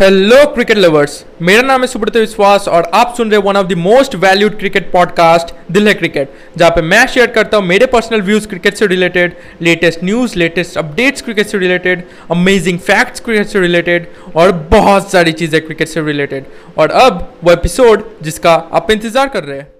Hello 0.00 0.54
cricket 0.54 0.78
lovers 0.78 1.24
मेरा 1.42 1.62
नाम 1.62 1.80
है 1.80 1.86
सुब्रत 1.86 2.16
विश्वास 2.16 2.68
और 2.68 2.82
आप 2.94 3.14
सुन 3.16 3.30
रहे 3.30 3.40
one 3.40 3.56
of 3.56 3.66
the 3.66 3.72
most 3.72 4.14
valued 4.14 4.58
cricket 4.58 4.92
podcast 4.92 5.72
दिल 5.72 5.88
है 5.88 5.94
क्रिकेट 5.94 6.30
जहाँ 6.56 6.70
पे 6.70 6.82
मैं 6.82 7.06
शेयर 7.06 7.26
करता 7.26 7.56
हूँ 7.56 7.66
मेरे 7.66 7.86
पर्सनल 7.86 8.22
व्यूज़ 8.22 8.48
क्रिकेट 8.48 8.74
से 8.74 8.86
related 8.86 9.32
latest 9.62 10.04
news 10.04 10.38
latest 10.38 10.78
updates 10.78 11.22
cricket 11.22 11.46
से 11.46 11.58
रिलेटेड 11.58 12.04
अमेजिंग 12.30 12.78
फैक्ट्स 12.78 13.20
क्रिकेट 13.20 13.46
से 13.46 13.60
रिलेटेड 13.60 14.06
और 14.36 14.52
बहुत 14.52 15.10
सारी 15.12 15.32
चीज़ें 15.32 15.60
क्रिकेट 15.60 15.88
से 15.88 16.00
रिलेटेड 16.00 16.44
और 16.78 16.90
अब 16.90 17.32
वो 17.44 17.52
एपिसोड 17.52 18.10
जिसका 18.22 18.54
आप 18.54 18.90
इंतज़ार 18.90 19.28
कर 19.28 19.44
रहे 19.44 19.58
हैं। 19.58 19.72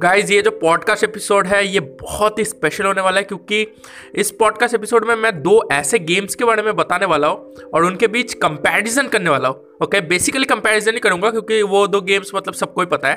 गाइज़ 0.00 0.32
ये 0.32 0.42
जो 0.42 0.50
पॉडकास्ट 0.50 1.04
एपिसोड 1.04 1.46
है 1.46 1.66
ये 1.66 1.80
बहुत 1.80 2.38
ही 2.38 2.44
स्पेशल 2.44 2.84
होने 2.84 3.00
वाला 3.00 3.16
है 3.16 3.24
क्योंकि 3.24 3.66
इस 4.14 4.30
पॉडकास्ट 4.30 4.74
एपिसोड 4.74 5.04
में 5.04 5.14
मैं 5.14 5.42
दो 5.42 5.68
ऐसे 5.72 5.98
गेम्स 5.98 6.34
के 6.34 6.44
बारे 6.44 6.62
में 6.62 6.76
बताने 6.76 7.06
वाला 7.06 7.28
हूँ 7.28 7.54
और 7.74 7.84
उनके 7.84 8.06
बीच 8.06 8.34
कंपैरिजन 8.34 9.08
करने 9.08 9.30
वाला 9.30 9.48
हूँ 9.48 9.78
ओके 9.82 10.00
बेसिकली 10.00 10.44
कंपैरिजन 10.44 10.92
ही 10.92 11.00
करूँगा 11.00 11.30
क्योंकि 11.30 11.62
वो 11.62 11.86
दो 11.86 12.00
गेम्स 12.00 12.30
मतलब 12.34 12.54
सबको 12.54 12.80
ही 12.80 12.86
पता 12.86 13.08
है। 13.08 13.16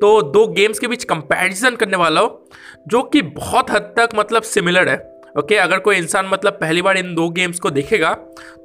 तो 0.00 0.22
दो 0.22 0.46
गेम्स 0.46 0.78
के 0.78 0.88
बीच 0.88 1.04
कंपैरिजन 1.04 1.76
करने 1.76 1.96
वाला 1.96 2.20
हूँ 2.20 2.48
जो 2.88 3.02
कि 3.02 3.22
बहुत 3.22 3.70
हद 3.70 3.82
तक 3.82 4.08
मतलब 4.14 4.42
सिमिलर 4.42 4.88
है 4.88 5.12
ओके 5.38 5.54
okay, 5.54 5.66
अगर 5.66 5.78
कोई 5.78 5.96
इंसान 5.96 6.30
मतलब 6.32 6.52
पहली 6.52 6.82
बार 6.82 6.96
इन 6.96 7.14
दो 7.14 7.28
गेम्स 7.28 7.58
को 7.58 7.70
देखेगा 7.70 8.14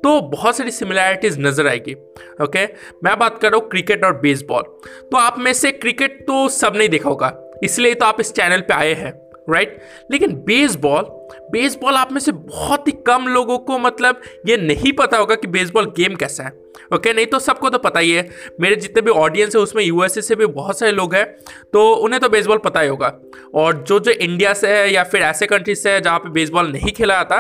तो 0.03 0.21
बहुत 0.21 0.57
सारी 0.57 0.71
सिमिलैरिटीज 0.71 1.39
नज़र 1.39 1.67
आएगी 1.67 1.93
ओके 1.93 2.65
okay? 2.65 2.69
मैं 3.03 3.19
बात 3.19 3.39
कर 3.39 3.51
रहा 3.51 3.59
हूँ 3.59 3.69
क्रिकेट 3.69 4.03
और 4.03 4.19
बेसबॉल 4.19 4.63
तो 5.11 5.17
आप 5.17 5.39
में 5.39 5.53
से 5.53 5.71
क्रिकेट 5.71 6.21
तो 6.21 6.49
सब 6.49 6.73
नहीं 6.75 6.89
देखा 6.89 7.09
होगा। 7.09 7.43
इसलिए 7.63 7.93
तो 7.93 8.05
आप 8.05 8.19
इस 8.21 8.33
चैनल 8.33 8.61
पे 8.61 8.73
आए 8.73 8.93
हैं 8.93 9.13
राइट 9.49 9.79
लेकिन 10.11 10.31
बेसबॉल 10.45 11.03
बेसबॉल 11.51 11.95
आप 11.95 12.11
में 12.11 12.19
से 12.19 12.31
बहुत 12.31 12.87
ही 12.87 12.91
कम 13.07 13.27
लोगों 13.27 13.57
को 13.59 13.77
मतलब 13.79 14.21
ये 14.47 14.57
नहीं 14.57 14.91
पता 14.93 15.17
होगा 15.17 15.35
कि 15.35 15.47
बेसबॉल 15.47 15.85
गेम 15.97 16.15
कैसा 16.15 16.43
है 16.43 16.51
ओके 16.93 17.13
नहीं 17.13 17.25
तो 17.25 17.39
सबको 17.39 17.69
तो 17.69 17.77
पता 17.77 17.99
ही 17.99 18.11
है। 18.11 18.27
मेरे 18.61 18.75
जितने 18.75 19.01
भी 19.01 19.11
ऑडियंस 19.11 19.55
है, 19.55 19.61
उसमें 19.61 19.83
यूएसए 19.83 20.21
से 20.21 20.35
भी 20.35 20.45
बहुत 20.47 20.79
सारे 20.79 20.91
लोग 20.91 21.15
हैं 21.15 21.25
तो 21.73 21.89
उन्हें 21.93 22.19
तो 22.21 22.29
बेसबॉल 22.29 22.57
पता 22.65 22.79
ही 22.79 22.87
होगा। 22.89 23.07
और 23.55 23.83
जो 23.83 23.99
जो 23.99 24.11
इंडिया 24.11 24.53
से 24.53 24.67
है 24.69 24.91
या 24.93 25.03
फिर 25.03 25.21
ऐसे 25.23 25.45
कंट्रीज़ 25.47 25.79
से 25.79 25.91
है 25.91 26.01
जहाँ 26.01 26.19
पे 26.19 26.29
बेसबॉल 26.31 26.71
नहीं 26.71 26.91
खेला 26.91 27.15
जाता 27.15 27.39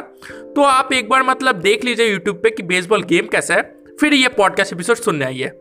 तो 0.55 0.63
आप 0.63 0.93
एक 0.93 1.09
बार 1.09 1.23
मतलब 1.23 1.59
देख 1.61 1.85
लीजिए 1.85 2.07
यूट्यूब 2.07 2.41
पे 2.43 2.49
कि 2.49 2.63
बेसबॉल 2.63 3.03
गेम 3.03 3.27
कैसा 3.27 3.53
है, 3.53 3.61
फिर 3.99 4.13
ये 4.13 4.27
पॉडकास्ट 4.29 4.73
एपिसोड 4.73 4.97
सुनने 4.97 5.25
आइए। 5.25 5.51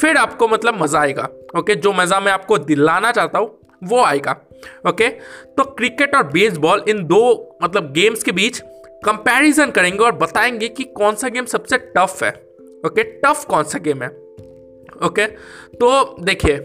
फिर 0.00 0.16
आपको 0.16 0.48
मतलब 0.48 0.82
मज़ा 0.82 1.00
आएगा 1.00 1.28
ओके 1.58 1.74
जो 1.76 1.92
मज़ा 1.92 2.20
मैं 2.20 2.32
आपको 2.32 2.58
दिलाना 2.60 3.12
चाहता 3.12 3.38
हूँ 3.38 3.58
वो 3.84 4.02
आएगा 4.02 4.40
ओके 4.88 5.08
तो 5.56 5.64
क्रिकेट 5.64 6.14
और 6.14 6.22
बेसबॉल 6.22 6.84
इन 6.88 7.04
दो 7.04 7.56
मतलब 7.62 7.92
गेम्स 7.92 8.22
के 8.22 8.32
बीच 8.32 8.62
कंपैरिजन 9.04 9.70
करेंगे 9.70 10.04
और 10.04 10.12
बताएँगे 10.12 10.68
कि 10.68 10.84
कौन 10.84 11.14
सा 11.14 11.28
गेम 11.28 11.44
सबसे 11.44 11.78
टफ 11.78 12.22
है 12.22 12.30
ओके 12.86 13.02
टफ 13.02 13.44
कौन 13.44 13.64
सा 13.64 13.78
गेम 13.78 14.02
है 14.02 14.08
ओके 15.06 15.26
तो 15.74 16.16
देखिए 16.22 16.60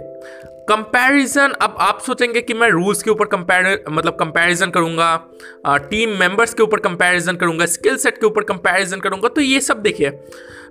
कंपैरिजन 0.69 1.49
अब 1.49 1.75
आप 1.79 1.99
सोचेंगे 1.99 2.41
कि 2.41 2.53
मैं 2.53 2.69
रूल्स 2.69 3.03
के 3.03 3.09
ऊपर 3.09 3.25
कंपेयर 3.25 3.83
मतलब 3.89 4.15
कंपैरिजन 4.15 4.69
करूँगा 4.69 5.27
टीम 5.67 6.09
मेंबर्स 6.09 6.53
के 6.53 6.63
ऊपर 6.63 6.79
कंपैरिजन 6.79 7.35
करूँगा 7.35 7.65
स्किल 7.65 7.97
सेट 7.97 8.17
के 8.17 8.25
ऊपर 8.25 8.43
कंपैरिजन 8.43 8.99
करूँगा 8.99 9.29
तो 9.29 9.41
ये 9.41 9.59
सब 9.59 9.81
देखिए, 9.81 10.19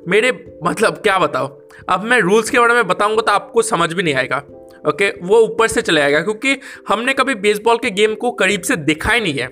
मेरे 0.09 0.59
मतलब 0.65 0.95
क्या 0.95 1.19
बताओ 1.19 1.63
अब 1.89 2.05
मैं 2.05 2.21
रूल्स 2.21 2.51
के 2.51 2.59
बारे 2.59 2.75
में 2.75 2.87
बताऊँगा 2.87 3.23
तो 3.23 3.33
आपको 3.33 3.63
समझ 3.63 3.93
भी 3.93 4.03
नहीं 4.03 4.15
आएगा। 4.15 4.43
ओके? 4.87 5.09
वो 5.23 5.39
ऊपर 5.41 5.69
से 5.69 5.83
चले 5.83 6.01
आएगा, 6.01 6.21
क्योंकि 6.23 6.59
हमने 6.89 7.13
कभी 7.15 7.35
बेसबॉल 7.37 7.79
के 7.79 7.91
गेम 7.93 8.15
को 8.15 8.31
करीब 8.33 8.63
से 8.63 8.77
देखा 8.79 9.13
ही 9.13 9.21
नहीं 9.21 9.35
है, 9.35 9.47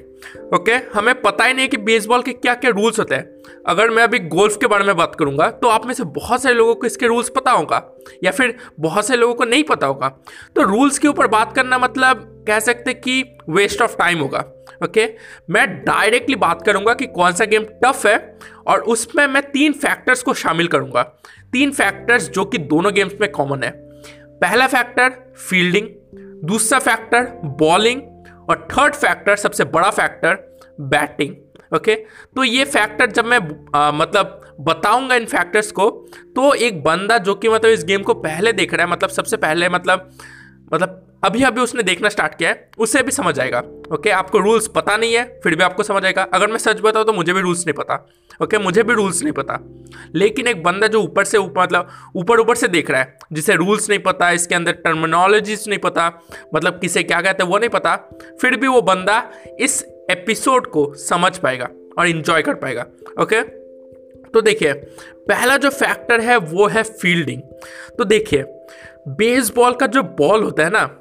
ओके? 0.55 0.73
हमें 0.95 1.15
पता 1.23 1.45
ही 1.45 1.55
नहीं 1.55 1.69
कि 1.69 1.77
बेसबॉल 1.79 2.23
के 2.23 2.33
क्या 2.35 2.55
क्या 2.55 2.71
रूल्स 2.71 2.99
होते 2.99 3.15
हैं। 3.15 3.33
अगर 3.67 3.91
मैं 3.91 4.03
अभी 4.03 4.19
गोल्फ 4.21 4.57
के 4.57 4.67
बारे 4.67 4.85
में 4.85 4.97
बात 4.97 5.15
करूँगा 5.15 5.49
तो 5.53 5.69
आप 5.69 5.87
में 5.87 5.93
से 5.95 6.05
बहुत 6.05 6.43
सारे 6.43 6.55
लोगों 6.55 6.75
को 6.75 6.87
इसके 6.87 7.07
रूल्स 7.07 7.29
पता 7.29 7.51
होगा, 7.51 7.83
या 8.25 8.31
फिर 8.31 8.57
बहुत 8.81 9.07
सारे 9.07 9.21
लोगों 9.21 9.35
को 9.35 9.45
नहीं 9.45 9.65
पता 9.65 9.87
होगा। 9.87 10.09
तो 10.57 10.63
रूल्स 10.64 10.98
के 10.98 11.08
ऊपर 11.08 11.27
बात 11.29 11.55
करना 11.57 11.79
मतलब 11.79 12.31
कह 12.48 12.58
सकते 12.61 12.95
कि 12.95 13.23
वेस्ट 13.48 13.83
ऑफ़ 13.83 13.97
टाइम 13.98 14.19
होगा, 14.19 14.45
ओके? 14.85 15.08
मैं 15.51 15.67
डायरेक्टली 15.77 16.37
बात 16.37 16.63
करूँगा 16.63 16.95
कि 16.95 17.07
कौन 17.08 17.33
सा 17.33 17.45
गेम 17.45 17.64
टफ 17.85 18.07
है, 18.07 18.17
और 18.67 18.81
उसमें 18.83 19.27
मैं 19.27 19.42
तीन 19.42 19.73
फैक्टर्स 19.75 20.23
को 20.23 20.35
शामिल 20.35 20.69
करूँगा। 20.69 21.03
तीन 21.53 21.70
फैक्टर्स 21.73 22.29
जो 22.31 22.45
कि 22.45 22.58
दोनों 22.61 22.92
गेम्स 22.95 23.14
में 23.20 23.31
कॉमन 23.33 23.63
है। 23.63 23.70
पहला 24.40 24.67
फैक्टर 24.67 25.11
फील्डिंग 25.48 25.89
दूसरा 26.48 26.78
फैक्टर 26.78 27.27
बॉलिंग 27.61 28.02
और 28.50 28.67
थर्ड 28.72 28.95
फैक्टर 28.95 29.36
सबसे 29.36 29.64
बड़ा 29.74 29.90
फैक्टर 29.90 30.39
बैटिंग 30.80 31.34
ओके 31.77 31.95
तो 32.36 32.45
ये 32.45 32.64
फैक्टर 32.64 33.11
जब 33.11 33.24
मैं 33.24 33.39
आ, 33.74 33.90
मतलब 33.92 34.40
बताऊँगा 34.61 35.14
इन 35.14 35.24
फैक्टर्स 35.27 35.70
को 35.72 35.89
तो 36.36 36.52
एक 36.55 36.83
बंदा 36.83 37.18
जो 37.18 37.34
कि 37.34 37.48
मतलब 37.48 37.70
इस 37.70 37.84
गेम 37.84 38.02
को 38.02 38.14
पहले 38.14 38.52
देख 38.52 38.74
रहा 38.74 38.86
है 38.86 38.92
मतलब 38.92 39.11
सबसे 39.11 39.36
पहले 39.36 39.68
मतलब 39.68 40.11
मतलब 40.73 41.01
अभी 41.25 41.42
अभी 41.42 41.61
उसने 41.61 41.83
देखना 41.83 42.08
स्टार्ट 42.08 42.35
किया 42.35 42.51
है, 42.51 42.69
उसे 42.79 43.02
भी 43.02 43.11
समझ 43.11 43.39
आएगा 43.41 43.58
ओके 43.95 44.11
आपको 44.11 44.39
रूल्स 44.39 44.67
पता 44.69 44.97
नहीं 44.97 45.14
है, 45.14 45.25
फिर 45.45 45.55
भी 45.57 45.64
आपको 45.64 45.83
समझ 45.83 46.05
आएगा। 46.05 46.23
अगर 46.35 46.51
मैं 46.51 46.58
सच 46.58 46.80
बताऊँ 46.80 47.05
तो 47.07 47.13
मुझे 47.13 47.33
भी 47.33 47.41
रूल्स 47.41 47.67
नहीं 47.67 47.75
पता 47.75 47.95
ओके 48.41 48.58
मुझे 48.58 48.83
भी 48.83 48.95
रूल्स 48.95 49.23
नहीं 49.23 49.33
पता। 49.33 49.58
लेकिन 50.14 50.47
एक 50.47 50.63
बंदा 50.63 50.86
जो 50.86 51.01
ऊपर 51.02 51.25
से 51.25 51.39
ऊपर 51.39 51.63
मतलब 51.63 51.89
ऊपर 52.17 52.41
ऊपर 52.41 52.55
से 52.55 52.69
देख 52.69 52.91
रहा 52.91 53.01
है, 53.01 53.19
जिसे 53.33 53.55
रूल्स 53.55 53.89
नहीं 53.91 53.98
पता, 53.98 54.30
इसके 54.30 54.55
अंदर 54.55 54.73
टर्मिनोलॉजीज 54.75 55.64
नहीं 55.69 55.79
पता 55.79 56.08
मतलब 56.55 56.79
किसे 56.81 57.02
क्या 57.02 57.20
कहते 57.20 57.42
हैं, 57.42 57.51
वो 57.51 57.58
नहीं 57.58 57.70
पता, 57.70 57.96
फिर 58.41 58.57
भी 58.57 58.69
वो 58.69 58.83
बंदा 58.83 59.23
इस 59.61 59.83
एपिसोड 60.11 60.67
को 60.67 60.92
समझ 61.01 61.36
पाएगा 61.39 61.69
और 61.98 62.08
इन्जॉय 62.08 62.42
कर 62.42 62.55
पाएगा 62.57 62.86
ओके 63.23 63.42
तो 64.29 64.41
देखिए, 64.41 64.73
पहला 64.73 65.57
जो 65.57 65.70
फैक्टर 65.70 66.20
है, 66.20 66.36
वो 66.36 66.67
है 66.67 66.83
फील्डिंग 66.83 67.42
तो 67.98 68.05
देखिए 68.05 68.45
बेसबॉल 69.09 69.73
का 69.73 69.87
जो 69.87 70.03
बॉल 70.03 70.42
होता 70.42 70.65
है 70.65 70.70
ना, 70.70 71.01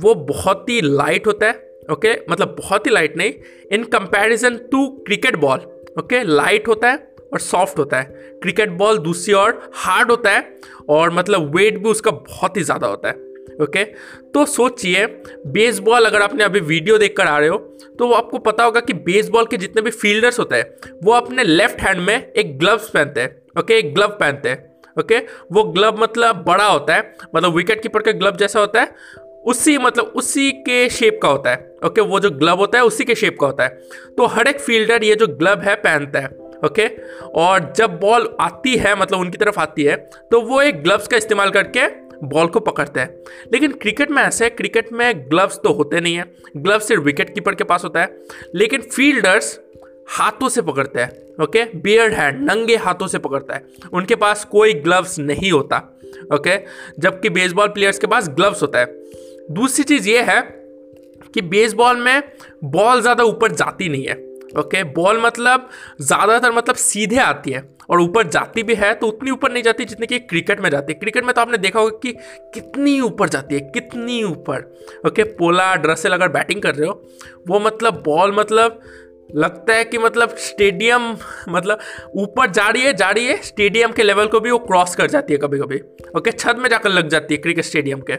वो 0.00 0.14
बहुत 0.14 0.70
ही 0.70 0.80
लाइट 0.80 1.26
होता 1.26 1.46
है 1.46 1.70
ओके 1.90 2.14
okay? 2.14 2.30
मतलब 2.30 2.56
बहुत 2.58 2.86
ही 2.86 2.90
लाइट 2.90 3.16
नहीं 3.16 3.32
in 3.72 3.84
comparison 3.84 4.56
to 4.56 4.88
cricket 4.88 5.36
ball 5.36 5.58
okay 5.98 6.22
light 6.22 6.68
होता 6.68 6.90
है 6.90 7.14
और 7.32 7.38
सॉफ्ट 7.38 7.78
होता 7.78 8.00
है 8.00 8.04
क्रिकेट 8.14 8.70
बॉल 8.70 8.98
दूसरी 8.98 9.34
ओर 9.34 9.70
हार्ड 9.74 10.10
होता 10.10 10.30
है 10.30 10.58
और 10.88 11.12
मतलब 11.12 11.56
वेट 11.56 11.78
भी 11.78 11.88
उसका 11.90 12.10
बहुत 12.10 12.56
ही 12.56 12.62
ज़्यादा 12.62 12.86
होता 12.86 13.08
है 13.08 13.14
ओके 13.14 13.84
okay? 13.84 13.96
तो 14.34 14.46
सोचिए 14.46 15.06
बेसबॉल 15.46 16.04
अगर 16.04 16.22
आपने 16.22 16.44
अभी 16.44 16.60
वीडियो 16.60 16.98
देख 16.98 17.16
कर 17.16 17.26
आ 17.26 17.38
रहे 17.38 17.48
हो 17.48 17.56
तो 17.98 18.06
वो 18.06 18.14
आपको 18.14 18.38
पता 18.38 18.64
होगा 18.64 18.80
कि 18.80 18.92
बेसबॉल 18.92 19.46
के 19.46 19.56
जितने 19.56 19.82
भी 19.82 19.90
फील्डर्स 19.90 20.38
होते 20.38 20.56
हैं, 20.56 20.90
वो 21.04 21.12
अपने 21.12 21.44
लेफ़्ट 21.44 21.80
हैंड 21.80 22.00
में 22.00 22.32
एक 22.32 22.58
ग्लव्स 22.58 22.90
पहनते 22.90 23.20
हैं 23.20 23.42
ओके 23.60 23.74
एक 23.74 23.94
ग्लव 23.94 24.08
पहनते 24.08 24.48
हैं 24.48 24.73
ओके? 24.96 25.18
वो 25.52 25.64
ग्लव 25.64 26.00
मतलब 26.00 26.44
बड़ा 26.44 26.66
होता 26.66 26.94
है 26.94 27.14
मतलब 27.34 27.54
विकेट 27.54 27.82
कीपर 27.82 28.02
का 28.02 28.12
ग्लव 28.12 28.36
जैसा 28.36 28.60
होता 28.60 28.80
है, 28.80 28.94
उसी 29.46 29.76
मतलब 29.78 30.12
उसी 30.16 30.50
के 30.60 30.88
शेप 30.90 31.18
का 31.22 31.28
होता 31.28 31.50
है, 31.50 31.74
ओके? 31.84 32.00
वो 32.00 32.20
जो 32.20 32.30
ग्लव 32.30 32.58
होता 32.58 32.78
है, 32.78 32.84
उसी 32.84 33.04
के 33.04 33.14
शेप 33.14 33.36
का 33.40 33.46
होता 33.46 33.64
है। 33.64 33.68
तो 34.16 34.26
हर 34.26 34.48
एक 34.48 34.60
फील्डर 34.60 35.04
ये 35.04 35.14
जो 35.14 35.26
ग्लव 35.28 35.60
है, 35.60 35.74
पहनता 35.76 36.20
है, 36.20 36.28
ओके? 36.64 36.86
और 37.34 37.72
जब 37.76 37.98
बॉल 38.00 38.28
आती 38.40 38.76
है 38.76 38.94
मतलब 39.00 39.20
उनकी 39.20 39.38
तरफ़ 39.38 39.60
आती 39.60 39.82
है 39.82 39.96
तो 40.30 40.40
वो 40.40 40.62
एक 40.62 40.82
ग्लव्स 40.82 41.08
का 41.08 41.16
इस्तेमाल 41.16 41.50
करके 41.50 41.86
बॉल 42.24 42.46
को 42.46 42.60
पकड़ते 42.60 43.00
हैं। 43.00 43.08
लेकिन 43.52 43.72
क्रिकेट 43.72 44.10
में 44.10 44.22
ऐसे 44.22 44.48
क्रिकेट 44.50 44.92
में 44.92 45.30
ग्लव्स 45.30 45.58
तो 45.64 45.72
होते 45.72 46.00
नहीं 46.00 46.14
है। 46.14 46.24
ग्लव्स 46.56 46.88
सिर्फ़ 46.88 47.02
विकेट 47.02 47.34
कीपर 47.34 47.54
के 47.54 47.64
पास 47.64 47.84
होता 47.84 48.00
है, 48.00 48.16
लेकिन 48.54 48.82
फील्डर्स 48.86 49.58
हाथों 50.08 50.48
से 50.48 50.62
पकड़ता 50.62 51.00
है 51.00 51.22
ओके 51.42 51.64
बियर्ड 51.76 52.14
हैंड 52.14 52.44
नंगे 52.50 52.76
हाथों 52.78 53.06
से 53.06 53.18
पकड़ता 53.18 53.54
है। 53.54 53.88
उनके 53.92 54.14
पास 54.16 54.44
कोई 54.44 54.74
ग्लव्स 54.74 55.18
नहीं 55.20 55.50
होता 55.52 55.76
ओके 56.34 56.58
जबकि 57.00 57.28
बेसबॉल 57.30 57.68
प्लेयर्स 57.68 57.98
के 57.98 58.06
पास 58.06 58.28
ग्लव्स 58.30 58.62
होता 58.62 58.78
है। 58.78 58.86
दूसरी 59.52 59.84
चीज़ 59.84 60.08
ये 60.08 60.22
है 60.22 60.40
कि 61.34 61.40
बेसबॉल 61.42 61.96
में 61.96 62.22
बॉल 62.66 63.00
ज़्यादा 63.00 63.24
ऊपर 63.24 63.52
जाती 63.52 63.88
नहीं 63.88 64.06
है 64.06 64.22
ओके 64.58 64.82
बॉल 64.94 65.20
मतलब 65.22 65.68
ज़्यादातर 66.00 66.52
मतलब 66.52 66.74
सीधे 66.76 67.16
आती 67.18 67.50
है, 67.50 67.62
और 67.90 68.00
ऊपर 68.00 68.26
जाती 68.26 68.62
भी 68.62 68.74
है 68.74 68.92
तो 68.94 69.06
उतनी 69.08 69.30
ऊपर 69.30 69.52
नहीं 69.52 69.62
जाती 69.62 69.84
जितनी 69.84 70.06
कि 70.06 70.18
क्रिकेट 70.20 70.60
में 70.60 70.68
जाती 70.70 70.92
है। 70.92 70.98
क्रिकेट 70.98 71.24
में 71.24 71.34
तो 71.34 71.40
आपने 71.40 71.58
देखा 71.58 71.80
होगा 71.80 71.98
कि 72.02 72.12
कितनी 72.54 73.00
ऊपर 73.00 73.28
जाती 73.28 73.54
है, 73.54 73.60
कितनी 73.62 74.22
ऊपर 74.24 75.00
ओके 75.06 75.22
पोला 75.32 75.74
ड्रसेल 75.76 76.12
अगर 76.12 76.28
बैटिंग 76.30 76.62
कर 76.62 76.74
रहे 76.74 76.88
हो, 76.88 77.02
वो 77.48 77.60
मतलब 77.60 78.02
बॉल 78.06 78.34
मतलब 78.36 78.80
लगता 79.30 79.74
है 79.74 79.84
कि 79.84 79.98
मतलब 79.98 80.34
स्टेडियम 80.38 81.10
मतलब 81.48 81.78
ऊपर 82.16 82.50
जा 82.50 82.68
रही 82.68 82.82
है, 82.82 82.92
जा 82.92 83.10
रही 83.10 83.26
है, 83.26 83.36
स्टेडियम 83.42 83.92
के 83.92 84.02
लेवल 84.02 84.26
को 84.26 84.40
भी 84.40 84.50
वो 84.50 84.58
क्रॉस 84.58 84.94
कर 84.94 85.06
जाती 85.06 85.32
है 85.32 85.38
कभी 85.38 85.58
कभी 85.58 85.78
ओके, 86.16 86.30
छत 86.30 86.56
में 86.58 86.68
जाकर 86.70 86.90
लग 86.90 87.08
जाती 87.08 87.34
है 87.34 87.40
क्रिकेट 87.40 87.64
स्टेडियम 87.64 88.00
के। 88.00 88.14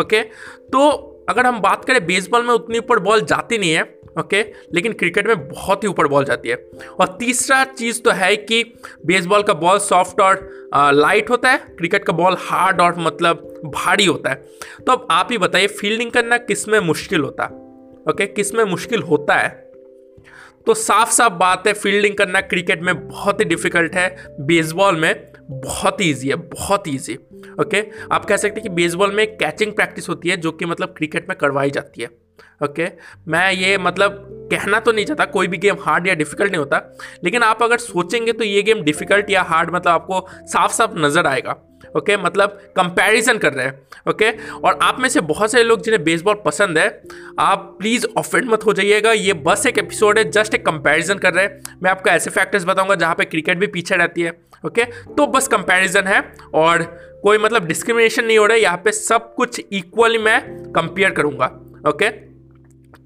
ओके 0.00 0.22
तो 0.22 0.88
अगर 1.28 1.46
हम 1.46 1.60
बात 1.60 1.84
करें 1.84 2.04
बेसबॉल 2.06 2.42
में 2.42 2.52
उतनी 2.54 2.78
ऊपर 2.78 2.98
बॉल 2.98 3.20
जाती 3.22 3.58
नहीं 3.58 3.72
है, 3.72 3.82
ओके, 4.18 4.42
लेकिन 4.74 4.92
क्रिकेट 4.92 5.26
में 5.26 5.48
बहुत 5.48 5.82
ही 5.84 5.88
ऊपर 5.88 6.06
बॉल 6.06 6.24
जाती 6.24 6.48
है। 6.48 6.56
और 7.00 7.16
तीसरा 7.18 7.62
चीज़ 7.64 8.00
तो 8.02 8.10
है 8.10 8.34
कि 8.36 8.62
बेसबॉल 9.06 9.42
का 9.42 9.54
बॉल 9.54 9.78
सॉफ्ट 9.78 10.20
और 10.20 10.48
लाइट 10.94 11.30
होता 11.30 11.50
है, 11.50 11.58
क्रिकेट 11.78 12.04
का 12.04 12.12
बॉल 12.12 12.36
हार्ड 12.40 12.80
और 12.80 12.98
मतलब 12.98 13.62
भारी 13.66 14.04
होता 14.04 14.30
है। 14.30 14.44
तो 14.86 14.92
अब 14.92 15.06
आप 15.10 15.28
ही 15.30 15.38
बताइए, 15.38 15.66
फील्डिंग 15.66 16.10
करना 16.10 16.38
किसमें 16.38 16.78
मुश्किल 16.80 17.20
होता? 17.20 17.44
है 17.44 17.64
ओके, 18.10 18.26
किसमें 18.26 18.64
मुश्किल 18.64 19.02
होता 19.02 19.34
है? 19.34 19.65
तो 20.66 20.74
साफ़ 20.74 21.10
साफ़ 21.10 21.32
बात 21.34 21.66
है 21.66 21.72
फील्डिंग 21.72 22.14
करना 22.16 22.40
क्रिकेट 22.42 22.82
में 22.82 23.08
बहुत 23.08 23.40
ही 23.40 23.44
डिफ़िकल्ट 23.44 23.94
है। 23.94 24.08
बेसबॉल 24.40 24.96
में 24.96 25.32
बहुत 25.50 26.00
ईजी 26.02 26.28
है, 26.28 26.36
बहुत 26.36 26.88
ईजी 26.88 27.14
ओके 27.60 27.84
आप 28.12 28.24
कह 28.24 28.36
सकते 28.36 28.60
हैं 28.60 28.62
कि 28.62 28.74
बेसबॉल 28.74 29.12
में 29.14 29.26
कैचिंग 29.36 29.72
प्रैक्टिस 29.72 30.08
होती 30.08 30.28
है, 30.28 30.36
जो 30.36 30.52
कि 30.52 30.64
मतलब 30.64 30.94
क्रिकेट 30.96 31.28
में 31.28 31.36
करवाई 31.38 31.70
जाती 31.70 32.02
है। 32.02 32.08
ओके? 32.64 32.88
मैं 33.28 33.50
ये 33.52 33.76
मतलब 33.78 34.48
कहना 34.52 34.80
तो 34.80 34.92
नहीं 34.92 35.04
चाहता, 35.04 35.24
कोई 35.24 35.48
भी 35.48 35.58
गेम 35.58 35.76
हार्ड 35.80 36.06
या 36.06 36.14
डिफ़िकल्ट 36.14 36.50
नहीं 36.50 36.58
होता, 36.58 36.80
लेकिन 37.24 37.42
आप 37.42 37.62
अगर 37.62 37.78
सोचेंगे 37.78 38.32
तो 38.32 38.44
ये 38.44 38.62
गेम 38.62 38.82
डिफ़िकल्ट 38.82 39.30
या 39.30 39.42
हार्ड 39.42 39.74
मतलब 39.74 39.88
आपको 39.88 40.26
साफ़ 40.46 40.72
साफ़ 40.72 40.98
नज़र 40.98 41.26
आएगा। 41.26 41.56
ओके? 41.96 42.16
मतलब 42.16 42.58
कंपैरिजन 42.76 43.38
कर 43.38 43.52
रहे 43.52 43.66
हैं, 43.66 43.78
ओके? 44.08 44.30
और 44.58 44.78
आप 44.82 45.00
में 45.00 45.08
से 45.08 45.20
बहुत 45.22 45.52
सारे 45.52 45.64
लोग 45.64 45.82
जिन्हें 45.82 46.02
बेसबॉल 46.04 46.34
पसंद 46.44 46.78
है, 46.78 46.86
आप 47.38 47.76
प्लीज़ 47.78 48.06
ऑफेंड 48.18 48.50
मत 48.50 48.66
हो 48.66 48.72
जाइएगा 48.72 49.12
ये 49.12 49.32
बस 49.46 49.66
एक 49.66 49.78
एपिसोड 49.78 50.18
है 50.18 50.30
जस्ट 50.30 50.54
एक 50.54 50.64
कंपैरिजन 50.66 51.18
कर 51.18 51.34
रहे 51.34 51.44
हैं 51.44 51.78
मैं 51.82 51.90
आपको 51.90 52.10
ऐसे 52.10 52.30
फैक्टर्स 52.30 52.64
बताऊँगा 52.64 52.94
जहाँ 52.94 53.14
पे 53.14 53.24
क्रिकेट 53.24 53.58
भी 53.58 53.66
पीछे 53.68 53.96
रहती 53.96 54.22
है, 54.22 54.32
ओके? 54.66 54.84
तो 54.84 55.26
बस 55.26 55.48
कंपैरिजन 55.48 56.06
है 56.06 56.22
और 56.54 56.82
कोई 57.22 57.38
मतलब 57.38 57.66
डिस्क्रिमिनेशन 57.66 58.24
नहीं 58.24 58.38
हो 58.38 58.46
रहा 58.46 58.56
है 58.56 58.62
यहाँ 58.62 58.80
पे 58.84 58.92
सब 58.92 59.34
कुछ 59.34 59.60
इक्वली 59.72 60.18
मैं 60.18 60.40
कंपेयर 60.72 61.10
करूँगा, 61.10 61.46
ओके? 61.88 62.08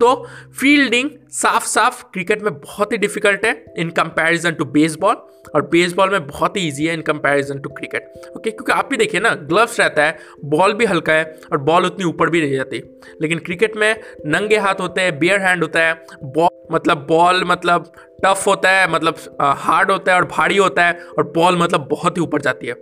तो 0.01 0.15
फील्डिंग 0.61 1.11
साफ़ 1.31 1.67
साफ़ 1.67 2.03
क्रिकेट 2.13 2.43
में 2.43 2.53
बहुत 2.55 2.93
ही 2.93 2.99
डिफ़िकल्ट 2.99 3.45
है 3.45 3.53
इन 3.79 3.91
कंपैरिजन 3.91 4.53
टू 4.53 4.65
बेसबॉल 4.65 5.15
और 5.55 5.63
बेसबॉल 5.63 6.11
में 6.11 6.27
बहुत 6.27 6.57
ही 6.57 6.67
ईजी 6.69 6.87
है 6.87 6.95
in 6.95 7.01
comparison 7.03 7.59
to 7.59 7.69
cricket 7.69 8.33
okay 8.37 8.51
क्योंकि 8.51 8.73
आप 8.73 8.89
भी 8.91 8.97
देखिए 8.97 9.21
ना 9.21 9.31
ग्लव्स 9.31 9.81
रहता 9.81 10.05
है 10.05 10.19
बॉल 10.45 10.75
भी 10.75 10.85
हल्का 10.85 11.13
है 11.13 11.25
और 11.53 11.59
बॉल 11.59 11.87
उतनी 11.87 12.05
ऊपर 12.05 12.31
भी 12.31 12.41
नहीं 12.41 12.57
जाती. 12.57 12.83
लेकिन 13.23 13.39
क्रिकेट 13.39 13.77
में 13.77 14.01
नंगे 14.27 14.59
हाथ 14.59 14.81
होते 14.81 15.01
हैं 15.01 15.19
बियर 15.19 15.41
हैंड 15.41 15.63
होता 15.63 15.81
है 15.81 15.95
बॉल 16.25 16.75
मतलब 16.75 17.07
बॉल 17.09 17.45
मतलब 17.45 17.93
टफ 18.25 18.47
होता 18.47 18.71
है 18.71 18.91
मतलब 18.93 19.17
हार्ड 19.41 19.91
होता 19.91 20.13
है 20.13 20.19
और 20.19 20.25
भारी 20.27 20.57
होता 20.57 20.87
है 20.87 20.99
और 21.19 21.33
बॉल 21.35 21.59
मतलब 21.59 21.89
बहुत 21.91 22.17
ही 22.17 22.23
ऊपर 22.23 22.41
जाती 22.41 22.67
है. 22.67 22.73